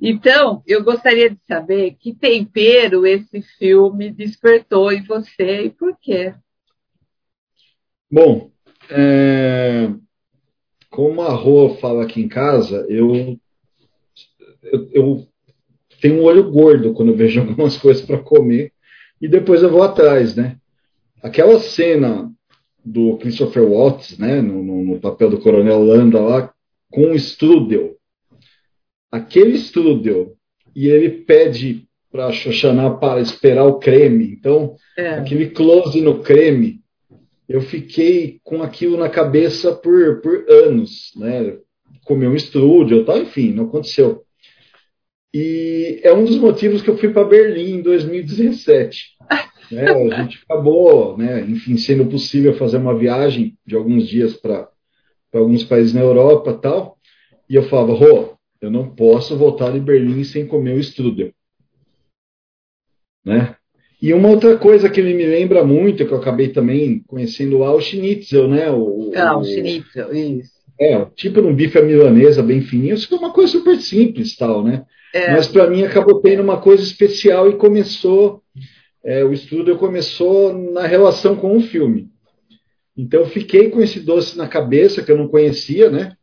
Então, 0.00 0.62
eu 0.66 0.84
gostaria 0.84 1.30
de 1.30 1.38
saber 1.48 1.96
que 1.98 2.14
tempero 2.14 3.06
esse 3.06 3.42
filme 3.58 4.10
despertou 4.10 4.92
em 4.92 5.02
você 5.02 5.64
e 5.64 5.70
por 5.70 5.96
quê? 6.00 6.34
Bom, 8.10 8.50
é, 8.88 9.90
como 10.88 11.22
a 11.22 11.32
Rô 11.32 11.76
fala 11.76 12.04
aqui 12.04 12.20
em 12.20 12.28
casa, 12.28 12.86
eu, 12.88 13.38
eu, 14.62 14.90
eu, 14.92 15.26
tenho 16.00 16.20
um 16.20 16.24
olho 16.24 16.50
gordo 16.50 16.92
quando 16.92 17.10
eu 17.10 17.16
vejo 17.16 17.40
algumas 17.40 17.76
coisas 17.76 18.04
para 18.04 18.18
comer 18.18 18.72
e 19.20 19.28
depois 19.28 19.62
eu 19.62 19.70
vou 19.70 19.82
atrás, 19.82 20.34
né? 20.34 20.56
Aquela 21.22 21.58
cena 21.60 22.32
do 22.84 23.16
Christopher 23.18 23.68
Watts, 23.68 24.18
né, 24.18 24.40
no, 24.40 24.62
no, 24.62 25.00
papel 25.00 25.30
do 25.30 25.40
Coronel 25.40 25.82
Landa 25.82 26.20
lá, 26.20 26.52
com 26.90 27.10
o 27.10 27.14
Strudel. 27.14 27.96
Aquele 29.10 29.56
Strudel, 29.56 30.34
e 30.74 30.88
ele 30.88 31.10
pede 31.10 31.86
para 32.10 32.28
a 32.28 32.90
para 32.90 33.20
esperar 33.20 33.64
o 33.64 33.78
creme. 33.78 34.32
Então, 34.32 34.74
é. 34.96 35.10
aquele 35.10 35.50
close 35.50 36.00
no 36.00 36.20
creme 36.22 36.80
eu 37.50 37.60
fiquei 37.60 38.38
com 38.44 38.62
aquilo 38.62 38.96
na 38.96 39.08
cabeça 39.08 39.74
por, 39.74 40.20
por 40.20 40.48
anos, 40.48 41.10
né? 41.16 41.58
Comi 42.04 42.28
um 42.28 42.36
estúdio, 42.36 43.04
tal, 43.04 43.18
enfim, 43.18 43.52
não 43.52 43.64
aconteceu. 43.64 44.22
E 45.34 46.00
é 46.04 46.12
um 46.12 46.24
dos 46.24 46.38
motivos 46.38 46.80
que 46.80 46.88
eu 46.88 46.96
fui 46.96 47.08
para 47.12 47.26
Berlim 47.26 47.78
em 47.78 47.82
2017. 47.82 49.16
né? 49.70 49.90
A 49.90 50.22
gente 50.22 50.40
acabou, 50.44 51.16
né, 51.16 51.40
enfim, 51.42 51.76
sendo 51.76 52.06
possível 52.06 52.54
fazer 52.54 52.78
uma 52.78 52.96
viagem 52.96 53.56
de 53.66 53.74
alguns 53.76 54.06
dias 54.08 54.34
para 54.34 54.68
alguns 55.32 55.64
países 55.64 55.94
na 55.94 56.00
Europa 56.00 56.52
tal. 56.54 56.98
E 57.48 57.54
eu 57.54 57.62
falava, 57.64 57.92
Rô, 57.92 58.34
eu 58.60 58.70
não 58.70 58.94
posso 58.94 59.36
voltar 59.36 59.72
de 59.72 59.80
Berlim 59.80 60.24
sem 60.24 60.46
comer 60.46 60.76
o 60.76 60.80
Strudel. 60.80 61.32
Né? 63.24 63.56
E 64.00 64.14
uma 64.14 64.28
outra 64.30 64.56
coisa 64.56 64.88
que 64.88 64.98
ele 64.98 65.12
me 65.12 65.26
lembra 65.26 65.62
muito, 65.62 66.06
que 66.06 66.12
eu 66.12 66.18
acabei 66.18 66.48
também 66.48 67.02
conhecendo 67.06 67.58
lá, 67.58 67.74
o 67.74 67.80
schnitzel, 67.80 68.48
né? 68.48 68.70
O, 68.70 69.12
ah, 69.14 69.36
o, 69.36 69.40
o 69.40 69.44
schnitzel, 69.44 70.14
isso. 70.14 70.60
É, 70.80 71.04
tipo 71.14 71.40
um 71.42 71.54
bife 71.54 71.78
à 71.78 71.82
milanesa 71.82 72.42
bem 72.42 72.62
fininho, 72.62 72.94
isso 72.94 73.14
é 73.14 73.18
uma 73.18 73.34
coisa 73.34 73.52
super 73.52 73.76
simples, 73.76 74.34
tal, 74.34 74.64
né? 74.64 74.86
É. 75.12 75.32
Mas 75.32 75.46
para 75.46 75.68
mim 75.68 75.82
acabou 75.82 76.22
tendo 76.22 76.42
uma 76.42 76.58
coisa 76.58 76.82
especial 76.82 77.50
e 77.50 77.56
começou, 77.56 78.42
é, 79.04 79.24
o 79.24 79.32
estudo 79.32 79.76
começou 79.76 80.52
na 80.52 80.86
relação 80.86 81.36
com 81.36 81.56
o 81.56 81.60
filme. 81.60 82.10
Então 82.96 83.20
eu 83.20 83.26
fiquei 83.26 83.70
com 83.70 83.80
esse 83.80 84.00
doce 84.00 84.36
na 84.36 84.46
cabeça 84.46 85.02
que 85.02 85.10
eu 85.10 85.16
não 85.16 85.28
conhecia, 85.28 85.90
né? 85.90 86.16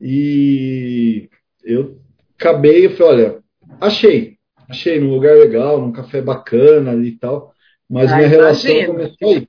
E 0.00 1.28
eu 1.64 1.98
acabei, 2.38 2.86
eu 2.86 2.90
falei, 2.90 3.24
olha, 3.24 3.38
achei, 3.80 4.36
achei 4.68 5.00
num 5.00 5.10
lugar 5.10 5.36
legal, 5.36 5.80
num 5.80 5.92
café 5.92 6.20
bacana 6.20 6.94
e 6.94 7.12
tal, 7.12 7.52
mas 7.88 8.12
ah, 8.12 8.16
minha 8.16 8.28
relação 8.28 8.86
começou 8.86 9.34
aí. 9.34 9.48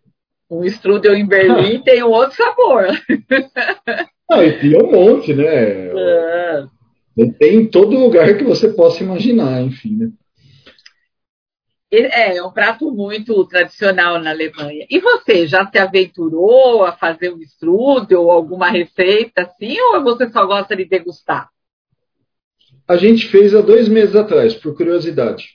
Um 0.50 0.66
strudel 0.66 1.16
em 1.16 1.26
Berlim 1.26 1.82
tem 1.84 2.04
um 2.04 2.10
outro 2.10 2.36
sabor. 2.36 2.88
Ah, 4.30 4.44
e 4.44 4.60
tem 4.60 4.82
um 4.82 4.92
monte, 4.92 5.34
né? 5.34 5.92
É. 7.14 7.28
Tem 7.38 7.56
em 7.58 7.68
todo 7.68 8.00
lugar 8.00 8.38
que 8.38 8.44
você 8.46 8.70
possa 8.70 9.04
imaginar, 9.04 9.62
enfim, 9.62 9.98
né? 9.98 10.12
É, 11.92 12.38
é 12.38 12.44
um 12.44 12.52
prato 12.52 12.90
muito 12.90 13.44
tradicional 13.46 14.18
na 14.18 14.30
Alemanha. 14.30 14.86
E 14.90 15.00
você 15.00 15.46
já 15.46 15.70
se 15.70 15.78
aventurou 15.78 16.86
a 16.86 16.94
fazer 16.94 17.34
um 17.34 17.42
strudel 17.42 18.24
ou 18.24 18.32
alguma 18.32 18.70
receita 18.70 19.42
assim, 19.42 19.78
ou 19.80 20.02
você 20.02 20.30
só 20.30 20.46
gosta 20.46 20.74
de 20.76 20.86
degustar? 20.86 21.50
A 22.88 22.96
gente 22.96 23.28
fez 23.28 23.54
há 23.54 23.62
dois 23.62 23.90
meses 23.90 24.16
atrás, 24.16 24.56
por 24.56 24.76
curiosidade. 24.76 25.50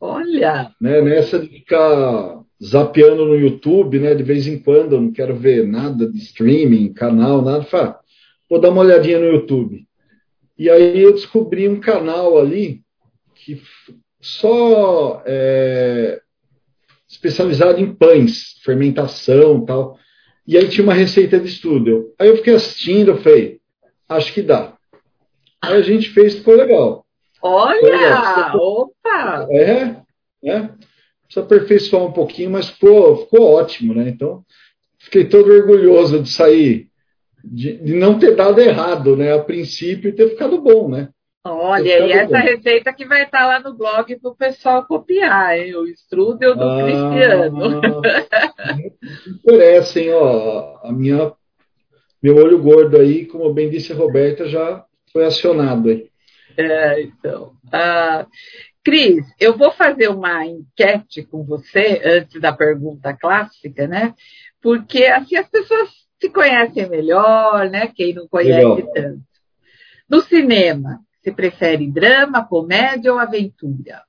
Olha! 0.00 0.72
Né, 0.80 1.00
nessa 1.02 1.38
de 1.38 1.48
ficar 1.48 2.40
zapeando 2.62 3.26
no 3.26 3.36
YouTube, 3.36 3.98
né, 3.98 4.14
de 4.14 4.22
vez 4.22 4.46
em 4.46 4.58
quando, 4.58 4.94
eu 4.94 5.00
não 5.00 5.12
quero 5.12 5.34
ver 5.36 5.66
nada 5.66 6.10
de 6.10 6.18
streaming, 6.18 6.92
canal, 6.92 7.42
nada, 7.42 7.64
fala, 7.64 7.98
vou 8.48 8.60
dar 8.60 8.70
uma 8.70 8.82
olhadinha 8.82 9.18
no 9.18 9.26
YouTube. 9.26 9.86
E 10.58 10.70
aí 10.70 11.00
eu 11.00 11.12
descobri 11.12 11.68
um 11.68 11.80
canal 11.80 12.38
ali 12.38 12.82
que 13.34 13.60
só 14.22 15.20
é, 15.26 16.20
especializado 17.08 17.80
em 17.80 17.92
pães, 17.92 18.54
fermentação 18.64 19.64
tal. 19.66 19.98
E 20.46 20.56
aí 20.56 20.68
tinha 20.68 20.84
uma 20.84 20.94
receita 20.94 21.38
de 21.38 21.48
estudo. 21.48 22.14
Aí 22.18 22.28
eu 22.28 22.36
fiquei 22.36 22.54
assistindo, 22.54 23.10
eu 23.10 23.18
falei, 23.18 23.60
acho 24.08 24.32
que 24.32 24.42
dá. 24.42 24.74
Aí 25.60 25.74
a 25.74 25.82
gente 25.82 26.10
fez, 26.10 26.36
ficou 26.36 26.54
legal. 26.54 27.04
Olha! 27.42 27.80
Ficou 27.80 27.90
legal. 27.90 28.56
Opa! 28.56 29.48
É, 29.50 29.96
é. 30.44 30.68
Precisa 31.24 31.44
aperfeiçoar 31.44 32.04
um 32.04 32.12
pouquinho, 32.12 32.50
mas 32.50 32.68
ficou, 32.68 33.24
ficou 33.24 33.54
ótimo, 33.54 33.94
né? 33.94 34.08
Então, 34.08 34.44
fiquei 34.98 35.24
todo 35.24 35.52
orgulhoso 35.52 36.20
de 36.20 36.30
sair, 36.30 36.88
de, 37.42 37.76
de 37.78 37.94
não 37.94 38.18
ter 38.18 38.36
dado 38.36 38.60
errado, 38.60 39.16
né? 39.16 39.32
A 39.32 39.42
princípio, 39.42 40.10
e 40.10 40.12
ter 40.12 40.28
ficado 40.30 40.60
bom, 40.60 40.88
né? 40.88 41.08
Olha, 41.44 42.06
e 42.06 42.12
essa 42.12 42.38
receita 42.38 42.92
que 42.92 43.04
vai 43.04 43.24
estar 43.24 43.46
lá 43.46 43.58
no 43.58 43.74
blog 43.74 44.14
para 44.16 44.30
o 44.30 44.36
pessoal 44.36 44.86
copiar, 44.86 45.58
hein? 45.58 45.74
o 45.74 45.86
strudel 45.88 46.54
do 46.54 46.62
ah, 46.62 46.82
Cristiano. 46.84 48.02
Interessa, 49.44 50.00
hein? 50.00 50.12
Ó, 50.12 50.78
a 50.84 50.92
minha, 50.92 51.32
meu 52.22 52.36
olho 52.36 52.62
gordo 52.62 52.96
aí, 52.96 53.26
como 53.26 53.52
bem 53.52 53.68
disse 53.68 53.92
a 53.92 53.96
Roberta, 53.96 54.48
já 54.48 54.84
foi 55.12 55.24
acionado 55.24 55.88
aí. 55.88 56.08
É, 56.56 57.02
então. 57.02 57.54
Ah, 57.72 58.24
Cris, 58.84 59.24
eu 59.40 59.56
vou 59.56 59.72
fazer 59.72 60.08
uma 60.08 60.46
enquete 60.46 61.24
com 61.24 61.44
você 61.44 62.00
antes 62.04 62.40
da 62.40 62.52
pergunta 62.52 63.16
clássica, 63.16 63.88
né? 63.88 64.14
Porque 64.60 65.06
assim 65.06 65.36
as 65.36 65.48
pessoas 65.48 65.88
se 66.20 66.30
conhecem 66.30 66.88
melhor, 66.88 67.68
né? 67.68 67.88
Quem 67.88 68.14
não 68.14 68.28
conhece 68.28 68.64
Legal. 68.64 68.92
tanto. 68.94 69.22
No 70.08 70.20
cinema, 70.20 71.00
você 71.22 71.30
prefere 71.30 71.86
drama, 71.86 72.44
comédia 72.44 73.12
ou 73.12 73.18
aventura? 73.18 74.02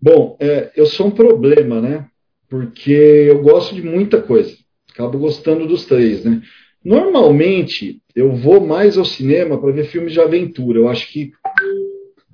Bom, 0.00 0.36
é, 0.38 0.70
eu 0.76 0.86
sou 0.86 1.08
um 1.08 1.10
problema, 1.10 1.80
né? 1.80 2.08
Porque 2.48 2.92
eu 2.92 3.42
gosto 3.42 3.74
de 3.74 3.82
muita 3.82 4.22
coisa. 4.22 4.56
Acabo 4.92 5.18
gostando 5.18 5.66
dos 5.66 5.84
três, 5.84 6.24
né? 6.24 6.40
Normalmente, 6.84 8.00
eu 8.14 8.32
vou 8.36 8.64
mais 8.64 8.96
ao 8.96 9.04
cinema 9.04 9.60
para 9.60 9.72
ver 9.72 9.86
filmes 9.86 10.12
de 10.12 10.20
aventura. 10.20 10.78
Eu 10.78 10.88
acho 10.88 11.10
que 11.12 11.32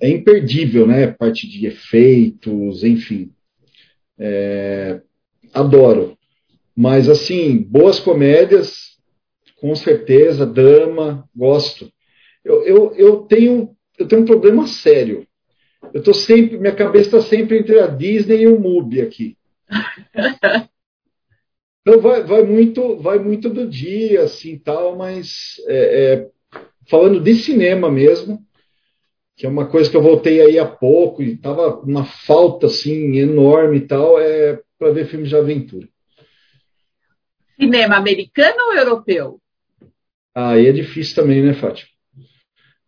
é 0.00 0.10
imperdível, 0.10 0.86
né? 0.86 1.06
Parte 1.06 1.48
de 1.48 1.66
efeitos, 1.66 2.84
enfim. 2.84 3.32
É, 4.18 5.00
adoro. 5.54 6.18
Mas, 6.76 7.08
assim, 7.08 7.56
boas 7.56 7.98
comédias, 7.98 8.98
com 9.56 9.74
certeza, 9.74 10.44
drama, 10.44 11.26
gosto 11.34 11.90
eu, 12.44 12.62
eu, 12.62 12.94
eu, 12.94 13.16
tenho, 13.22 13.74
eu 13.98 14.06
tenho 14.06 14.22
um 14.22 14.26
problema 14.26 14.66
sério. 14.66 15.26
Eu 15.92 16.02
tô 16.02 16.12
sempre, 16.12 16.58
minha 16.58 16.74
cabeça 16.74 17.16
está 17.16 17.20
sempre 17.20 17.58
entre 17.58 17.80
a 17.80 17.86
Disney 17.86 18.42
e 18.42 18.46
o 18.46 18.58
MUBI 18.58 19.00
aqui. 19.00 19.36
Então 21.86 22.00
vai, 22.00 22.22
vai, 22.22 22.42
muito, 22.42 22.96
vai 22.96 23.18
muito 23.18 23.50
do 23.50 23.68
dia, 23.68 24.22
assim, 24.22 24.58
tal, 24.58 24.96
mas 24.96 25.56
é, 25.66 26.14
é, 26.14 26.60
falando 26.88 27.20
de 27.20 27.34
cinema 27.34 27.90
mesmo, 27.90 28.42
que 29.36 29.44
é 29.44 29.48
uma 29.50 29.66
coisa 29.66 29.90
que 29.90 29.96
eu 29.96 30.02
voltei 30.02 30.40
aí 30.40 30.58
há 30.58 30.64
pouco 30.64 31.22
e 31.22 31.36
tava 31.36 31.80
uma 31.80 32.06
falta 32.06 32.68
assim 32.68 33.18
enorme 33.18 33.76
e 33.76 33.80
tal, 33.82 34.18
é 34.18 34.58
para 34.78 34.92
ver 34.92 35.08
filmes 35.08 35.28
de 35.28 35.36
aventura. 35.36 35.86
Cinema 37.60 37.96
americano 37.96 38.56
ou 38.68 38.74
europeu? 38.74 39.40
Aí 40.34 40.66
ah, 40.66 40.68
é 40.70 40.72
difícil 40.72 41.14
também, 41.14 41.42
né, 41.42 41.52
Fátima? 41.52 41.93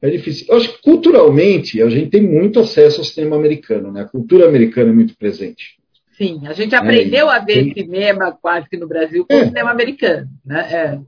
É 0.00 0.10
difícil. 0.10 0.46
Eu 0.48 0.56
acho 0.56 0.72
que 0.74 0.82
culturalmente 0.82 1.80
a 1.82 1.88
gente 1.88 2.10
tem 2.10 2.22
muito 2.22 2.60
acesso 2.60 3.00
ao 3.00 3.04
cinema 3.04 3.36
americano, 3.36 3.90
né? 3.90 4.02
A 4.02 4.08
cultura 4.08 4.46
americana 4.46 4.90
é 4.90 4.94
muito 4.94 5.16
presente. 5.16 5.76
Sim, 6.16 6.46
a 6.46 6.52
gente 6.52 6.74
aprendeu 6.74 7.30
é, 7.30 7.36
a 7.36 7.38
ver 7.38 7.72
tem... 7.72 7.84
cinema 7.84 8.32
quase 8.40 8.68
que 8.68 8.76
no 8.76 8.88
Brasil 8.88 9.26
com 9.26 9.34
é. 9.34 9.42
o 9.42 9.46
cinema 9.46 9.70
americano, 9.70 10.28
né? 10.44 10.60
É. 10.72 10.98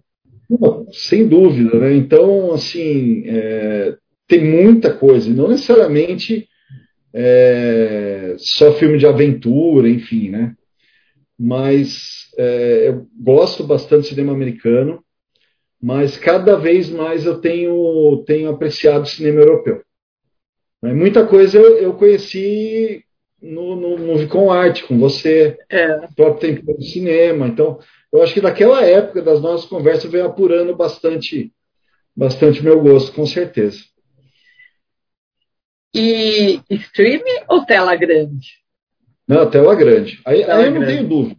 sem 0.92 1.26
dúvida, 1.26 1.78
né? 1.78 1.94
Então, 1.94 2.52
assim, 2.52 3.24
é, 3.26 3.96
tem 4.26 4.44
muita 4.44 4.92
coisa, 4.92 5.32
não 5.32 5.48
necessariamente 5.48 6.46
é, 7.12 8.34
só 8.38 8.72
filme 8.74 8.98
de 8.98 9.06
aventura, 9.06 9.88
enfim, 9.88 10.28
né? 10.28 10.54
Mas 11.38 12.30
é, 12.36 12.88
eu 12.88 13.06
gosto 13.18 13.64
bastante 13.64 14.02
de 14.02 14.08
cinema 14.08 14.32
americano 14.32 15.02
mas 15.80 16.16
cada 16.16 16.56
vez 16.56 16.90
mais 16.90 17.24
eu 17.24 17.40
tenho, 17.40 18.22
tenho 18.26 18.50
apreciado 18.50 19.04
o 19.04 19.06
cinema 19.06 19.40
europeu. 19.40 19.82
Muita 20.82 21.26
coisa 21.26 21.58
eu, 21.58 21.78
eu 21.78 21.94
conheci 21.94 23.04
no, 23.40 23.76
no 23.76 23.98
Movie 23.98 24.28
com 24.28 24.50
Arte, 24.50 24.84
com 24.84 24.98
você, 24.98 25.56
é. 25.68 26.06
próprio 26.16 26.54
tempo 26.54 26.72
do 26.72 26.82
cinema. 26.82 27.46
Então, 27.46 27.78
eu 28.12 28.22
acho 28.22 28.34
que 28.34 28.40
daquela 28.40 28.84
época 28.84 29.22
das 29.22 29.40
nossas 29.40 29.68
conversas 29.68 30.10
veio 30.10 30.26
apurando 30.26 30.74
bastante, 30.76 31.52
bastante 32.16 32.62
meu 32.62 32.80
gosto, 32.80 33.12
com 33.12 33.26
certeza. 33.26 33.78
E 35.94 36.60
streaming 36.70 37.44
ou 37.48 37.64
tela 37.64 37.94
grande? 37.96 38.58
Não, 39.26 39.48
tela 39.50 39.74
grande. 39.74 40.20
Aí, 40.24 40.44
tela 40.44 40.60
aí 40.60 40.66
eu 40.66 40.70
não 40.72 40.86
tenho 40.86 41.08
dúvida. 41.08 41.37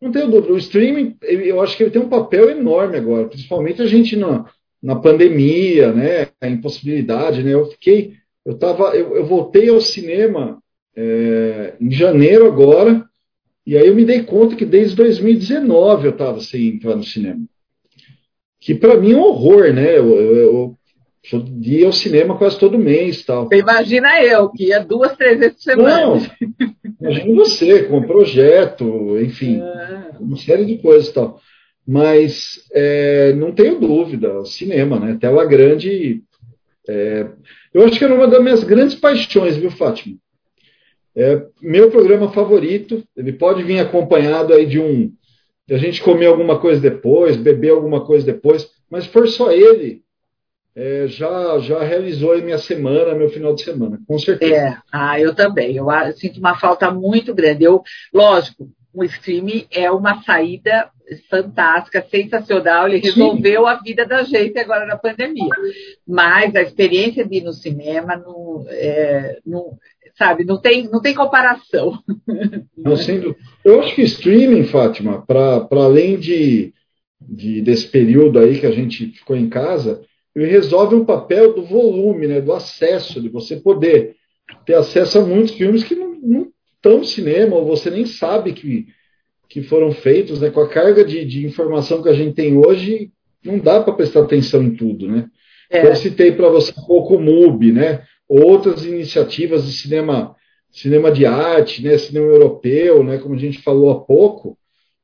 Não 0.00 0.12
tenho 0.12 0.30
dúvida. 0.30 0.52
O 0.52 0.58
streaming, 0.58 1.16
eu 1.22 1.60
acho 1.60 1.76
que 1.76 1.82
ele 1.82 1.90
tem 1.90 2.02
um 2.02 2.08
papel 2.08 2.50
enorme 2.50 2.96
agora, 2.96 3.28
principalmente 3.28 3.80
a 3.80 3.86
gente 3.86 4.14
na, 4.16 4.46
na 4.82 4.96
pandemia, 4.96 5.92
né? 5.92 6.28
A 6.40 6.48
impossibilidade, 6.48 7.42
né? 7.42 7.54
Eu 7.54 7.66
fiquei, 7.66 8.14
eu 8.44 8.58
tava, 8.58 8.94
eu, 8.94 9.16
eu 9.16 9.26
voltei 9.26 9.68
ao 9.68 9.80
cinema 9.80 10.58
é, 10.94 11.74
em 11.80 11.90
janeiro 11.90 12.46
agora, 12.46 13.04
e 13.66 13.76
aí 13.76 13.86
eu 13.86 13.94
me 13.94 14.04
dei 14.04 14.22
conta 14.22 14.54
que 14.54 14.64
desde 14.64 14.94
2019 14.96 16.06
eu 16.06 16.12
estava 16.12 16.40
sem 16.40 16.68
entrar 16.68 16.94
no 16.94 17.02
cinema. 17.02 17.44
Que 18.60 18.74
para 18.74 18.96
mim 18.96 19.12
é 19.12 19.16
um 19.16 19.22
horror, 19.22 19.72
né? 19.72 19.98
Eu, 19.98 20.08
eu, 20.08 20.36
eu, 20.36 20.78
eu 21.32 21.44
ia 21.62 21.86
ao 21.86 21.92
cinema 21.92 22.36
quase 22.36 22.58
todo 22.58 22.78
mês 22.78 23.24
tal. 23.24 23.48
Imagina 23.52 24.22
eu, 24.22 24.48
que 24.50 24.66
ia 24.66 24.80
duas, 24.80 25.16
três 25.16 25.38
vezes 25.38 25.56
por 25.56 25.62
semana. 25.62 26.00
Não, 26.00 26.20
imagina 27.00 27.34
você, 27.34 27.84
com 27.84 27.98
um 27.98 28.06
projeto, 28.06 29.18
enfim, 29.20 29.60
é. 29.60 30.12
uma 30.20 30.36
série 30.36 30.64
de 30.64 30.78
coisas 30.78 31.10
tal. 31.12 31.40
Mas 31.86 32.66
é, 32.72 33.32
não 33.34 33.52
tenho 33.52 33.78
dúvida, 33.78 34.44
cinema, 34.44 34.98
né? 34.98 35.16
Tela 35.20 35.44
grande. 35.44 36.22
É, 36.88 37.28
eu 37.72 37.84
acho 37.84 37.98
que 37.98 38.04
era 38.04 38.14
uma 38.14 38.26
das 38.26 38.42
minhas 38.42 38.64
grandes 38.64 38.96
paixões, 38.96 39.56
viu, 39.56 39.70
Fátima? 39.70 40.16
É, 41.14 41.46
meu 41.62 41.90
programa 41.90 42.30
favorito, 42.30 43.02
ele 43.16 43.32
pode 43.32 43.62
vir 43.62 43.78
acompanhado 43.78 44.52
aí 44.52 44.66
de 44.66 44.78
um. 44.78 45.12
de 45.66 45.74
a 45.74 45.78
gente 45.78 46.02
comer 46.02 46.26
alguma 46.26 46.58
coisa 46.58 46.80
depois, 46.80 47.36
beber 47.36 47.70
alguma 47.70 48.04
coisa 48.04 48.26
depois, 48.26 48.68
mas 48.90 49.04
se 49.04 49.10
for 49.10 49.26
só 49.28 49.50
ele, 49.50 50.02
é, 50.76 51.06
já, 51.08 51.58
já 51.58 51.82
realizou 51.82 52.34
a 52.34 52.36
minha 52.36 52.58
semana, 52.58 53.14
meu 53.14 53.30
final 53.30 53.54
de 53.54 53.62
semana, 53.62 53.98
com 54.06 54.18
certeza. 54.18 54.54
É, 54.54 54.76
ah, 54.92 55.18
eu 55.18 55.34
também. 55.34 55.74
Eu, 55.74 55.90
eu 55.90 56.12
sinto 56.12 56.38
uma 56.38 56.54
falta 56.54 56.90
muito 56.90 57.34
grande. 57.34 57.64
Eu, 57.64 57.82
lógico, 58.12 58.68
o 58.92 59.02
streaming 59.02 59.66
é 59.70 59.90
uma 59.90 60.22
saída 60.22 60.90
fantástica, 61.30 62.04
sensacional. 62.10 62.86
Ele 62.86 62.98
resolveu 62.98 63.62
Sim. 63.62 63.68
a 63.68 63.74
vida 63.76 64.04
da 64.04 64.22
gente 64.22 64.58
agora 64.58 64.84
na 64.84 64.98
pandemia. 64.98 65.48
Mas 66.06 66.54
a 66.54 66.60
experiência 66.60 67.26
de 67.26 67.38
ir 67.38 67.44
no 67.44 67.54
cinema 67.54 68.14
não, 68.14 68.66
é, 68.68 69.38
não 69.46 69.78
sabe, 70.18 70.44
não 70.44 70.60
tem, 70.60 70.88
não 70.90 71.00
tem 71.00 71.14
comparação. 71.14 71.98
Não, 72.76 72.96
sendo, 72.96 73.34
eu 73.64 73.80
acho 73.80 73.94
que 73.94 74.02
streaming, 74.02 74.64
Fátima, 74.64 75.24
para 75.26 75.66
além 75.70 76.18
de, 76.18 76.74
de, 77.20 77.62
desse 77.62 77.88
período 77.88 78.38
aí 78.38 78.60
que 78.60 78.66
a 78.66 78.72
gente 78.72 79.06
ficou 79.06 79.36
em 79.36 79.48
casa, 79.48 80.02
ele 80.36 80.46
resolve 80.46 80.94
um 80.94 81.04
papel 81.04 81.54
do 81.54 81.62
volume, 81.62 82.26
né, 82.26 82.40
do 82.40 82.52
acesso, 82.52 83.20
de 83.20 83.28
você 83.28 83.56
poder 83.56 84.16
ter 84.64 84.74
acesso 84.74 85.18
a 85.18 85.24
muitos 85.24 85.54
filmes 85.54 85.82
que 85.82 85.94
não, 85.94 86.14
não 86.20 86.48
estão 86.74 86.98
no 86.98 87.04
cinema, 87.04 87.56
ou 87.56 87.64
você 87.64 87.90
nem 87.90 88.06
sabe 88.06 88.52
que, 88.52 88.86
que 89.48 89.62
foram 89.62 89.90
feitos, 89.92 90.40
né, 90.40 90.50
com 90.50 90.60
a 90.60 90.68
carga 90.68 91.04
de, 91.04 91.24
de 91.24 91.46
informação 91.46 92.02
que 92.02 92.08
a 92.08 92.14
gente 92.14 92.34
tem 92.34 92.56
hoje, 92.56 93.10
não 93.44 93.58
dá 93.58 93.82
para 93.82 93.94
prestar 93.94 94.20
atenção 94.22 94.62
em 94.62 94.74
tudo, 94.74 95.08
né? 95.08 95.28
É. 95.70 95.86
Eu 95.86 95.96
citei 95.96 96.32
para 96.32 96.48
você 96.48 96.72
um 96.78 96.86
pouco 96.86 97.16
o 97.16 97.20
MUBI, 97.20 97.72
né? 97.72 98.02
Outras 98.28 98.84
iniciativas 98.84 99.64
de 99.66 99.72
cinema, 99.72 100.34
cinema 100.70 101.10
de 101.10 101.26
arte, 101.26 101.82
né? 101.82 101.96
Cinema 101.98 102.26
europeu, 102.26 103.02
né? 103.02 103.18
Como 103.18 103.34
a 103.34 103.38
gente 103.38 103.58
falou 103.62 103.90
há 103.90 104.00
pouco, 104.00 104.56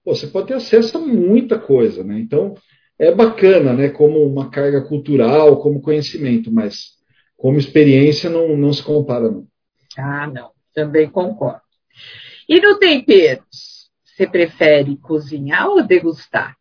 Pô, 0.05 0.15
você 0.15 0.27
pode 0.27 0.49
ter 0.49 0.55
acesso 0.55 0.99
a 0.99 1.01
muita 1.01 1.59
coisa, 1.59 2.03
né? 2.03 2.19
Então 2.19 2.55
é 2.99 3.15
bacana, 3.15 3.73
né? 3.73 3.89
Como 3.89 4.25
uma 4.25 4.51
carga 4.51 4.83
cultural, 4.83 5.61
como 5.61 5.81
conhecimento, 5.81 6.53
mas 6.53 6.93
como 7.37 7.59
experiência 7.59 8.31
não, 8.31 8.57
não 8.57 8.73
se 8.73 8.83
compara, 8.83 9.31
não. 9.31 9.47
Ah, 9.99 10.27
não, 10.27 10.51
também 10.75 11.09
concordo. 11.09 11.61
E 12.49 12.61
no 12.61 12.79
temperos, 12.79 13.91
você 14.05 14.27
prefere 14.27 14.97
cozinhar 14.97 15.69
ou 15.69 15.83
degustar? 15.83 16.57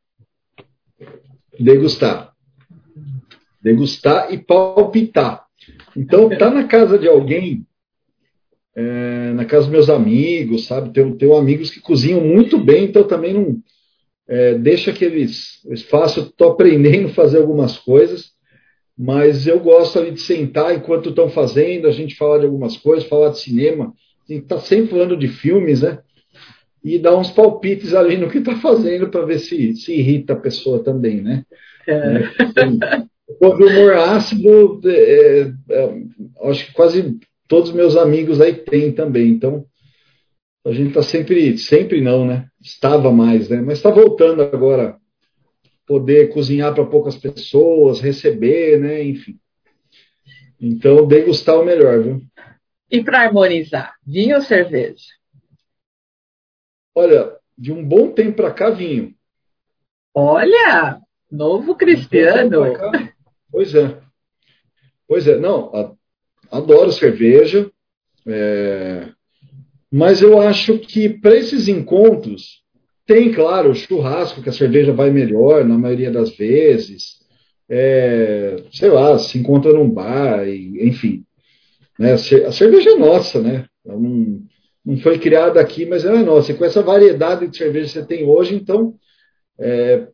Degustar. 1.59 2.33
Degustar 3.61 4.33
e 4.33 4.37
palpitar. 4.37 5.45
Então, 5.95 6.29
tá 6.29 6.49
na 6.49 6.67
casa 6.67 6.97
de 6.97 7.07
alguém, 7.07 7.65
é, 8.75 9.33
na 9.33 9.45
casa 9.45 9.63
dos 9.63 9.71
meus 9.71 9.89
amigos, 9.89 10.65
sabe? 10.65 10.91
Tenho, 10.91 11.15
tenho 11.15 11.35
amigos 11.35 11.69
que 11.69 11.79
cozinham 11.79 12.21
muito 12.21 12.57
bem, 12.57 12.85
então 12.85 13.07
também 13.07 13.33
não 13.33 13.61
é, 14.31 14.53
deixa 14.53 14.93
que 14.93 15.03
eles, 15.03 15.59
eles 15.65 15.81
façam. 15.81 16.23
Estou 16.23 16.51
aprendendo 16.51 17.07
a 17.07 17.13
fazer 17.13 17.39
algumas 17.39 17.77
coisas, 17.77 18.31
mas 18.97 19.45
eu 19.45 19.59
gosto 19.59 19.99
ali 19.99 20.11
de 20.11 20.21
sentar 20.21 20.73
enquanto 20.73 21.09
estão 21.09 21.29
fazendo, 21.29 21.85
a 21.85 21.91
gente 21.91 22.15
falar 22.15 22.37
de 22.37 22.45
algumas 22.45 22.77
coisas, 22.77 23.09
falar 23.09 23.31
de 23.31 23.41
cinema. 23.41 23.93
A 24.29 24.33
gente 24.33 24.43
está 24.43 24.57
sempre 24.57 24.91
falando 24.91 25.17
de 25.17 25.27
filmes, 25.27 25.81
né? 25.81 25.99
E 26.81 26.97
dar 26.97 27.17
uns 27.17 27.29
palpites 27.29 27.93
ali 27.93 28.15
no 28.15 28.29
que 28.29 28.37
está 28.37 28.55
fazendo 28.55 29.09
para 29.09 29.25
ver 29.25 29.39
se, 29.39 29.75
se 29.75 29.93
irrita 29.93 30.31
a 30.31 30.39
pessoa 30.39 30.81
também, 30.81 31.21
né? 31.21 31.43
É. 31.85 31.93
É, 31.93 32.23
assim, 32.43 32.79
o 33.41 33.47
humor 33.49 33.93
ácido, 33.95 34.79
é, 34.85 35.51
é, 35.71 36.01
acho 36.43 36.67
que 36.67 36.73
quase 36.73 37.19
todos 37.49 37.71
os 37.71 37.75
meus 37.75 37.97
amigos 37.97 38.39
aí 38.39 38.53
têm 38.53 38.93
também. 38.93 39.27
Então, 39.27 39.65
a 40.65 40.71
gente 40.71 40.89
está 40.89 41.01
sempre, 41.01 41.57
sempre 41.57 42.01
não, 42.01 42.25
né? 42.25 42.47
Estava 42.61 43.11
mais, 43.11 43.49
né? 43.49 43.61
Mas 43.61 43.77
está 43.77 43.89
voltando 43.89 44.41
agora, 44.41 44.97
poder 45.85 46.31
cozinhar 46.31 46.73
para 46.73 46.85
poucas 46.85 47.17
pessoas, 47.17 47.99
receber, 47.99 48.79
né? 48.79 49.03
Enfim. 49.03 49.39
Então, 50.59 51.07
degustar 51.07 51.59
o 51.59 51.65
melhor, 51.65 52.03
viu? 52.03 52.21
E 52.89 53.03
para 53.03 53.23
harmonizar, 53.23 53.95
vinho 54.05 54.35
ou 54.35 54.41
cerveja? 54.41 55.05
Olha, 56.93 57.37
de 57.57 57.71
um 57.71 57.83
bom 57.83 58.11
tempo 58.11 58.37
para 58.37 58.53
cá, 58.53 58.69
vinho. 58.69 59.15
Olha, 60.13 60.99
novo 61.31 61.75
cristiano. 61.75 62.63
Pois 63.49 63.73
é. 63.73 63.99
Pois 65.07 65.27
é, 65.27 65.37
não, 65.37 65.97
adoro 66.49 66.91
cerveja, 66.91 67.69
é, 68.25 69.11
mas 69.91 70.21
eu 70.21 70.39
acho 70.39 70.79
que 70.79 71.09
para 71.09 71.35
esses 71.35 71.67
encontros 71.67 72.61
tem, 73.05 73.31
claro, 73.33 73.71
o 73.71 73.75
churrasco, 73.75 74.41
que 74.41 74.49
a 74.49 74.53
cerveja 74.53 74.93
vai 74.93 75.09
melhor 75.09 75.65
na 75.65 75.77
maioria 75.77 76.09
das 76.09 76.29
vezes. 76.37 77.19
É, 77.67 78.55
sei 78.71 78.89
lá, 78.89 79.17
se 79.17 79.37
encontra 79.37 79.73
num 79.73 79.89
bar, 79.89 80.47
e, 80.47 80.87
enfim. 80.87 81.25
Né, 81.99 82.13
a 82.13 82.51
cerveja 82.51 82.91
é 82.91 82.95
nossa, 82.95 83.41
né? 83.41 83.65
Não, 83.85 84.41
não 84.85 84.97
foi 84.97 85.19
criada 85.19 85.59
aqui, 85.59 85.85
mas 85.85 86.05
ela 86.05 86.19
é 86.19 86.23
nossa. 86.23 86.51
E 86.51 86.55
com 86.55 86.63
essa 86.63 86.81
variedade 86.81 87.47
de 87.47 87.57
cerveja 87.57 87.87
que 87.87 87.91
você 87.91 88.05
tem 88.05 88.23
hoje, 88.23 88.55
então, 88.55 88.95
é 89.59 90.07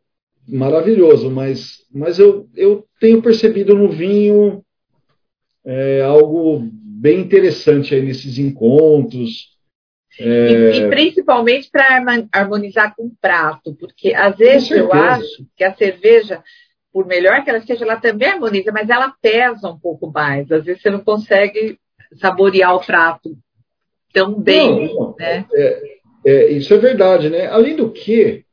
maravilhoso. 0.48 1.30
Mas, 1.30 1.86
mas 1.94 2.18
eu, 2.18 2.50
eu 2.56 2.86
tenho 3.00 3.22
percebido 3.22 3.76
no 3.76 3.90
vinho 3.90 4.64
é, 5.64 6.02
algo 6.02 6.68
bem 6.72 7.20
interessante 7.20 7.94
aí 7.94 8.02
nesses 8.02 8.40
encontros. 8.40 9.57
É... 10.20 10.52
E, 10.52 10.78
e, 10.80 10.90
principalmente 10.90 11.70
para 11.70 12.04
harmonizar 12.32 12.96
com 12.96 13.06
o 13.06 13.12
prato, 13.22 13.76
porque 13.76 14.14
às 14.14 14.36
vezes 14.36 14.72
eu 14.72 14.92
acho 14.92 15.46
que 15.56 15.64
a 15.64 15.76
cerveja, 15.76 16.42
por 16.92 17.06
melhor 17.06 17.44
que 17.44 17.50
ela 17.50 17.62
seja, 17.62 17.86
ela 17.86 17.98
também 17.98 18.30
harmoniza, 18.30 18.72
mas 18.72 18.90
ela 18.90 19.14
pesa 19.22 19.70
um 19.70 19.78
pouco 19.78 20.12
mais. 20.12 20.52
Às 20.52 20.66
vezes 20.66 20.82
você 20.82 20.90
não 20.90 21.00
consegue 21.00 21.78
saborear 22.20 22.76
o 22.76 22.84
prato 22.84 23.38
tão 24.14 24.40
bem. 24.40 24.94
Não, 24.94 25.16
né? 25.18 25.46
É, 25.54 25.98
é, 26.26 26.52
isso 26.52 26.74
é 26.74 26.78
verdade, 26.78 27.30
né? 27.30 27.48
Além 27.48 27.76
do 27.76 27.92
que, 27.92 28.44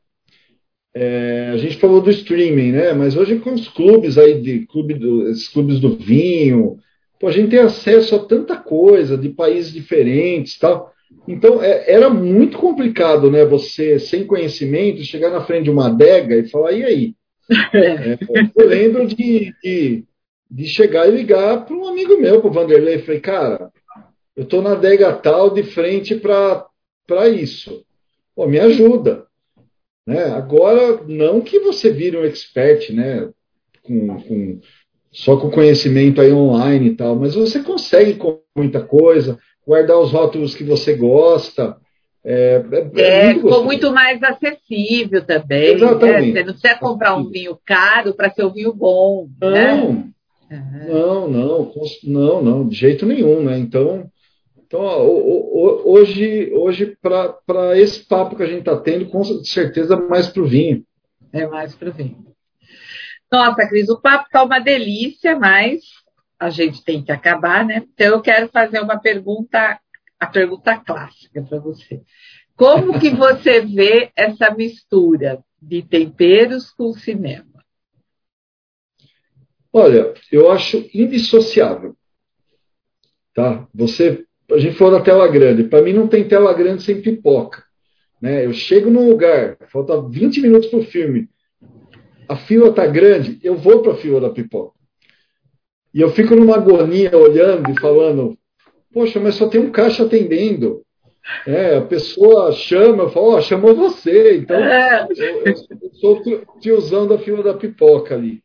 é, 0.95 1.51
a 1.53 1.57
gente 1.57 1.77
falou 1.77 2.01
do 2.01 2.11
streaming, 2.11 2.73
né? 2.73 2.93
Mas 2.93 3.17
hoje 3.17 3.39
com 3.39 3.53
os 3.53 3.69
clubes 3.69 4.17
aí 4.19 4.41
de 4.41 4.67
clube 4.67 4.95
do, 4.95 5.29
esses 5.29 5.49
clubes 5.49 5.81
do 5.81 5.97
vinho, 5.97 6.79
pô, 7.19 7.29
a 7.29 7.33
gente 7.33 7.51
tem 7.51 7.61
acesso 7.61 8.15
a 8.15 8.25
tanta 8.25 8.57
coisa 8.57 9.17
de 9.17 9.31
países 9.31 9.73
diferentes, 9.73 10.59
tal. 10.59 10.94
Então 11.27 11.63
é, 11.63 11.91
era 11.91 12.11
muito 12.11 12.59
complicado, 12.59 13.31
né? 13.31 13.45
Você 13.45 13.99
sem 13.99 14.27
conhecimento 14.27 15.03
chegar 15.03 15.31
na 15.31 15.45
frente 15.45 15.65
de 15.65 15.71
uma 15.71 15.87
adega 15.87 16.37
e 16.37 16.49
falar 16.49 16.73
e 16.73 16.85
aí. 16.85 17.15
É, 17.75 18.19
eu 18.57 18.67
lembro 18.67 19.07
de, 19.07 19.53
de, 19.63 20.05
de, 20.51 20.67
chegar 20.67 21.07
e 21.07 21.11
ligar 21.11 21.67
para 21.67 21.77
um 21.77 21.87
amigo 21.87 22.17
meu, 22.19 22.41
para 22.41 22.49
o 22.49 22.53
Vanderlei, 22.53 23.01
falei, 23.01 23.21
cara, 23.21 23.71
eu 24.35 24.45
estou 24.45 24.63
na 24.63 24.73
adega 24.73 25.13
tal 25.13 25.51
de 25.51 25.63
frente 25.63 26.15
para 26.15 27.29
isso. 27.29 27.85
Pô, 28.35 28.47
me 28.47 28.59
ajuda. 28.59 29.27
Né? 30.07 30.25
Agora, 30.25 31.03
não 31.07 31.41
que 31.41 31.59
você 31.61 31.91
vire 31.91 32.17
um 32.17 32.25
expert, 32.25 32.91
né? 32.93 33.31
Com, 33.83 34.23
com, 34.23 34.61
só 35.13 35.37
com 35.37 35.51
conhecimento 35.51 36.21
aí 36.21 36.33
online 36.33 36.89
e 36.89 36.97
tal, 36.97 37.15
mas 37.15 37.35
você 37.35 37.63
consegue 37.63 38.15
com 38.15 38.41
muita 38.57 38.83
coisa, 38.83 39.39
guardar 39.67 39.99
os 39.99 40.13
rótulos 40.13 40.55
que 40.55 40.65
você 40.65 40.95
gosta. 40.95 41.77
É, 42.25 42.65
é, 42.73 43.01
é, 43.01 43.31
é 43.31 43.35
ficou 43.35 43.65
muito 43.65 43.93
mais 43.93 44.23
acessível 44.23 45.25
também. 45.25 45.71
Né? 45.71 45.75
Exatamente. 45.75 46.33
Né? 46.33 46.41
Você 46.41 46.47
não 46.47 46.53
precisa 46.55 46.81
comprar 46.81 47.17
um 47.17 47.29
vinho 47.29 47.59
caro 47.65 48.15
para 48.15 48.31
ser 48.31 48.45
um 48.45 48.53
vinho 48.53 48.73
bom. 48.73 49.29
Não, 49.41 49.51
né? 49.51 50.87
não, 50.89 51.29
não, 51.29 51.73
não, 52.05 52.43
não, 52.43 52.69
de 52.69 52.77
jeito 52.77 53.05
nenhum, 53.05 53.43
né? 53.43 53.59
Então, 53.59 54.11
então, 54.67 54.81
hoje, 55.85 56.51
hoje 56.53 56.97
para 57.01 57.79
esse 57.79 58.01
papo 58.01 58.37
que 58.37 58.43
a 58.43 58.47
gente 58.47 58.61
está 58.61 58.77
tendo, 58.77 59.07
com 59.07 59.23
certeza 59.45 59.97
mais 59.97 60.29
para 60.29 60.43
o 60.43 60.47
vinho. 60.47 60.85
É 61.33 61.47
mais 61.47 61.75
para 61.75 61.91
o 61.91 61.93
vinho. 61.93 62.25
Nossa, 63.31 63.69
Cris, 63.69 63.89
o 63.89 64.01
papo 64.01 64.25
está 64.27 64.43
uma 64.43 64.59
delícia, 64.59 65.39
mas 65.39 65.81
a 66.39 66.51
gente 66.51 66.85
tem 66.85 67.03
que 67.03 67.13
acabar, 67.13 67.65
né? 67.65 67.85
Então 67.93 68.09
eu 68.09 68.21
quero 68.21 68.49
fazer 68.49 68.81
uma 68.81 68.99
pergunta, 68.99 69.81
a 70.19 70.27
pergunta 70.27 70.77
clássica 70.79 71.43
para 71.43 71.59
você. 71.59 72.03
Como 72.57 72.99
que 73.01 73.11
você 73.11 73.61
vê 73.61 74.11
essa 74.17 74.55
mistura 74.55 75.43
de 75.61 75.83
temperos 75.83 76.71
com 76.71 76.93
cinema? 76.93 77.65
Olha, 79.73 80.15
eu 80.31 80.53
acho 80.53 80.89
indissociável. 80.95 81.97
Tá? 83.35 83.67
Você 83.75 84.25
a 84.51 84.59
gente 84.59 84.77
falou 84.77 84.99
da 84.99 85.05
tela 85.05 85.27
grande. 85.29 85.65
Para 85.65 85.83
mim 85.83 85.93
não 85.93 86.07
tem 86.07 86.27
tela 86.27 86.53
grande 86.53 86.83
sem 86.83 87.01
pipoca. 87.01 87.65
Né? 88.21 88.45
Eu 88.45 88.53
chego 88.53 88.91
num 88.91 89.09
lugar, 89.09 89.57
falta 89.69 90.01
20 90.01 90.41
minutos 90.41 90.69
para 90.69 90.79
o 90.79 90.85
filme, 90.85 91.29
a 92.29 92.37
fila 92.37 92.69
está 92.69 92.87
grande, 92.87 93.39
eu 93.43 93.57
vou 93.57 93.83
para 93.83 93.93
a 93.93 93.97
fila 93.97 94.21
da 94.21 94.31
pipoca. 94.31 94.74
E 95.95 96.01
eu 96.01 96.11
fico 96.11 96.35
numa 96.35 96.57
agonia 96.57 97.17
olhando 97.17 97.71
e 97.71 97.81
falando, 97.81 98.37
poxa, 98.93 99.21
mas 99.21 99.37
só 99.37 99.49
tem 99.49 99.61
um 99.61 99.71
caixa 99.71 100.05
atendendo. 100.05 100.83
É, 101.47 101.77
a 101.77 101.81
pessoa 101.81 102.53
chama, 102.53 103.05
eu 103.05 103.11
falo, 103.11 103.37
oh, 103.37 103.41
chamou 103.41 103.75
você. 103.75 104.37
Então, 104.39 104.57
é. 104.57 105.07
eu, 105.17 105.45
eu 105.45 105.91
sou 106.01 106.21
tiozão 106.61 107.07
da 107.07 107.17
fila 107.17 107.43
da 107.43 107.55
pipoca 107.55 108.15
ali. 108.15 108.43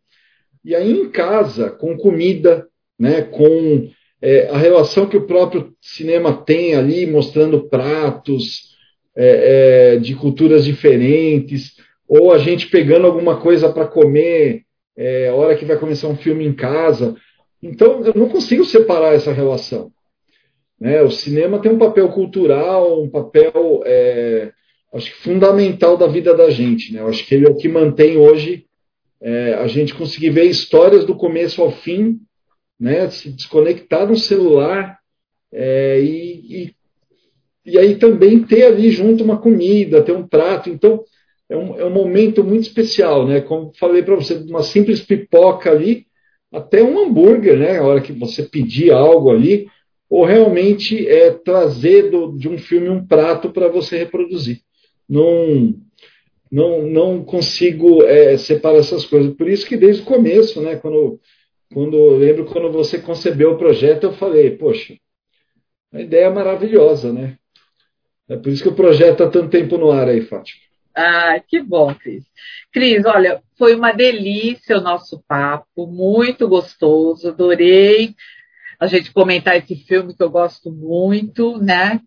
E 0.64 0.76
aí 0.76 0.92
em 0.92 1.10
casa, 1.10 1.72
com 1.72 1.98
comida, 1.98 2.68
né, 2.98 3.24
com 3.24 3.90
é, 4.22 4.50
a 4.50 4.58
relação 4.58 5.08
que 5.08 5.18
o 5.18 5.26
próprio 5.26 5.74
cinema 5.82 6.34
tem 6.34 6.76
ali, 6.76 7.08
mostrando 7.08 7.68
pratos 7.68 8.76
é, 9.16 9.94
é, 9.96 9.98
de 9.98 10.16
culturas 10.16 10.66
diferentes, 10.66 11.76
ou 12.08 12.32
a 12.32 12.38
gente 12.38 12.68
pegando 12.68 13.08
alguma 13.08 13.40
coisa 13.40 13.72
para 13.72 13.88
comer, 13.88 14.64
é, 14.98 15.32
hora 15.32 15.56
que 15.56 15.66
vai 15.66 15.78
começar 15.78 16.08
um 16.08 16.18
filme 16.18 16.46
em 16.46 16.54
casa. 16.54 17.16
Então, 17.62 18.04
eu 18.06 18.14
não 18.16 18.30
consigo 18.30 18.64
separar 18.64 19.14
essa 19.14 19.34
relação. 19.34 19.92
Né? 20.80 21.02
O 21.02 21.12
cinema 21.12 21.60
tem 21.60 21.72
um 21.72 21.78
papel 21.78 22.10
cultural, 22.10 23.04
um 23.04 23.10
papel, 23.10 23.82
é, 23.86 24.52
acho 24.94 25.12
que 25.12 25.24
fundamental 25.24 25.98
da 25.98 26.08
vida 26.08 26.34
da 26.34 26.50
gente. 26.50 26.94
Né? 26.94 27.02
Eu 27.02 27.08
acho 27.08 27.26
que 27.26 27.36
ele 27.36 27.46
é 27.46 27.50
o 27.50 27.56
que 27.56 27.68
mantém 27.68 28.18
hoje 28.18 28.66
é, 29.22 29.54
a 29.56 29.68
gente 29.68 29.94
conseguir 29.94 30.30
ver 30.30 30.46
histórias 30.46 31.06
do 31.06 31.16
começo 31.16 31.62
ao 31.62 31.72
fim, 31.72 32.20
né, 32.80 33.10
se 33.10 33.30
desconectar 33.30 34.08
no 34.08 34.16
celular 34.16 34.98
é, 35.52 36.00
e, 36.00 36.64
e, 36.64 36.76
e, 37.66 37.78
aí 37.78 37.96
também 37.96 38.42
ter 38.42 38.64
ali 38.64 38.90
junto 38.90 39.24
uma 39.24 39.38
comida, 39.38 40.02
ter 40.02 40.14
um 40.14 40.26
prato. 40.26 40.70
Então, 40.70 41.04
é 41.50 41.58
um, 41.58 41.80
é 41.80 41.86
um 41.86 41.90
momento 41.90 42.44
muito 42.44 42.64
especial, 42.64 43.28
né? 43.28 43.42
Como 43.42 43.74
falei 43.78 44.04
para 44.04 44.16
você, 44.16 44.36
uma 44.36 44.64
simples 44.64 45.02
pipoca 45.02 45.72
ali, 45.72 46.06
até 46.52 46.84
um 46.84 47.00
hambúrguer, 47.00 47.58
né? 47.58 47.78
A 47.78 47.84
hora 47.84 48.02
que 48.02 48.12
você 48.12 48.44
pedir 48.44 48.92
algo 48.92 49.30
ali, 49.32 49.68
ou 50.10 50.26
realmente 50.26 51.08
é 51.08 51.32
trazer 51.32 52.10
do, 52.10 52.36
de 52.38 52.50
um 52.50 52.58
filme 52.58 52.90
um 52.90 53.06
prato 53.06 53.52
para 53.52 53.68
você 53.68 53.98
reproduzir. 53.98 54.62
Não, 55.08 55.76
não, 56.52 56.84
não 56.84 57.24
consigo 57.24 58.04
é, 58.04 58.38
separar 58.38 58.80
essas 58.80 59.06
coisas. 59.06 59.34
Por 59.36 59.48
isso 59.48 59.68
que 59.68 59.78
desde 59.78 60.02
o 60.02 60.06
começo, 60.06 60.62
né? 60.62 60.76
Quando, 60.76 61.20
quando 61.74 61.96
eu 61.96 62.18
lembro 62.18 62.46
quando 62.46 62.72
você 62.72 62.98
concebeu 62.98 63.52
o 63.52 63.58
projeto, 63.58 64.06
eu 64.06 64.14
falei, 64.14 64.52
poxa, 64.52 64.96
a 65.94 66.02
ideia 66.02 66.26
é 66.26 66.30
maravilhosa, 66.30 67.14
né? 67.14 67.38
É 68.28 68.38
por 68.38 68.50
isso 68.50 68.62
que 68.64 68.70
o 68.70 68.76
projeto 68.76 69.24
está 69.24 69.30
tanto 69.30 69.50
tempo 69.50 69.78
no 69.78 69.92
ar 69.92 70.08
aí, 70.08 70.22
Fátima. 70.22 70.69
Ah, 71.02 71.40
que 71.48 71.62
bom, 71.62 71.96
Cris. 71.96 72.26
Cris, 72.74 73.06
olha, 73.06 73.42
foi 73.58 73.74
uma 73.74 73.94
delícia 73.94 74.78
o 74.78 74.82
nosso 74.82 75.24
papo, 75.26 75.88
muito 75.88 76.46
gostoso, 76.46 77.30
adorei 77.30 78.14
a 78.78 78.86
gente 78.86 79.14
comentar 79.14 79.56
esse 79.56 79.78
filme 79.78 80.14
que 80.14 80.22
eu 80.22 80.30
gosto 80.30 80.70
muito, 80.70 81.58
né? 81.58 82.02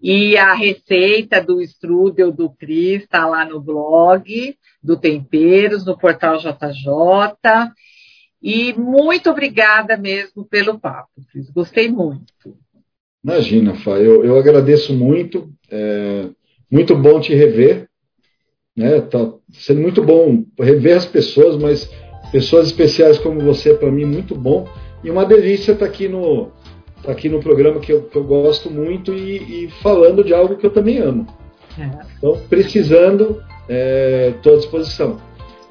E 0.00 0.38
a 0.38 0.54
receita 0.54 1.42
do 1.42 1.60
strudel 1.60 2.32
do 2.32 2.48
Cris 2.48 3.02
está 3.02 3.26
lá 3.26 3.44
no 3.44 3.60
blog 3.60 4.56
do 4.82 4.98
Temperos, 4.98 5.84
no 5.84 5.98
portal 5.98 6.38
JJ. 6.38 7.74
E 8.42 8.72
muito 8.72 9.28
obrigada 9.28 9.98
mesmo 9.98 10.46
pelo 10.46 10.80
papo, 10.80 11.10
Cris. 11.30 11.50
Gostei 11.50 11.90
muito. 11.90 12.24
Imagina, 13.22 13.74
Fá, 13.74 13.98
eu, 13.98 14.24
eu 14.24 14.38
agradeço 14.38 14.94
muito. 14.94 15.52
É, 15.70 16.30
muito 16.70 16.96
bom 16.96 17.20
te 17.20 17.34
rever. 17.34 17.89
Né? 18.80 18.98
Tá 19.02 19.30
sendo 19.52 19.82
muito 19.82 20.02
bom 20.02 20.42
rever 20.58 20.96
as 20.96 21.04
pessoas, 21.04 21.54
mas 21.58 21.90
pessoas 22.32 22.68
especiais 22.68 23.18
como 23.18 23.38
você, 23.40 23.74
para 23.74 23.90
mim, 23.90 24.06
muito 24.06 24.34
bom. 24.34 24.66
E 25.04 25.10
uma 25.10 25.26
delícia 25.26 25.72
estar 25.72 25.84
tá 25.84 25.92
aqui 25.92 26.08
no, 26.08 26.48
tá 27.02 27.12
aqui 27.12 27.28
no 27.28 27.40
programa 27.40 27.78
que 27.78 27.92
eu, 27.92 28.04
que 28.04 28.16
eu 28.16 28.24
gosto 28.24 28.70
muito 28.70 29.12
e, 29.12 29.66
e, 29.66 29.70
falando 29.82 30.24
de 30.24 30.32
algo 30.32 30.56
que 30.56 30.64
eu 30.64 30.70
também 30.70 30.96
amo. 30.96 31.26
É. 31.78 31.90
Então, 32.16 32.40
precisando, 32.48 33.42
estou 34.30 34.52
é, 34.52 34.56
à 34.56 34.58
disposição. 34.58 35.18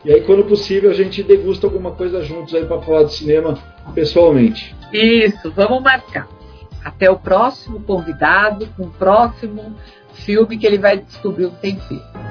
E 0.06 0.13
aí, 0.13 0.22
quando 0.22 0.43
possível, 0.43 0.91
a 0.91 0.93
gente 0.93 1.24
degusta 1.24 1.65
alguma 1.65 1.91
coisa 1.91 2.22
juntos 2.22 2.54
aí 2.54 2.63
para 2.63 2.80
falar 2.80 3.06
de 3.06 3.13
cinema 3.13 3.58
pessoalmente. 3.95 4.76
Isso, 4.93 5.52
vamos 5.56 5.82
marcar. 5.82 6.28
Até 6.86 7.10
o 7.10 7.17
próximo 7.17 7.82
convidado, 7.82 8.67
com 8.78 8.84
o 8.84 8.91
próximo 8.91 9.76
filme 10.13 10.60
que 10.60 10.67
ele 10.67 10.78
vai 10.78 11.00
descobrir 11.00 11.45
o 11.45 11.52
tempero. 11.52 12.29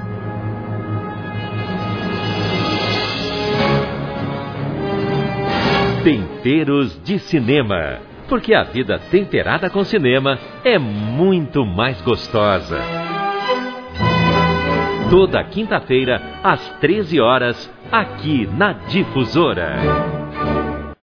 Temperos 6.09 6.99
de 7.03 7.19
Cinema. 7.19 7.99
Porque 8.27 8.55
a 8.55 8.63
vida 8.63 8.97
temperada 9.11 9.69
com 9.69 9.83
cinema 9.83 10.39
é 10.63 10.79
muito 10.79 11.63
mais 11.63 12.01
gostosa. 12.01 12.79
Toda 15.11 15.43
quinta-feira, 15.43 16.19
às 16.43 16.67
13 16.79 17.19
horas, 17.19 17.71
aqui 17.91 18.47
na 18.47 18.73
Difusora. 18.73 20.18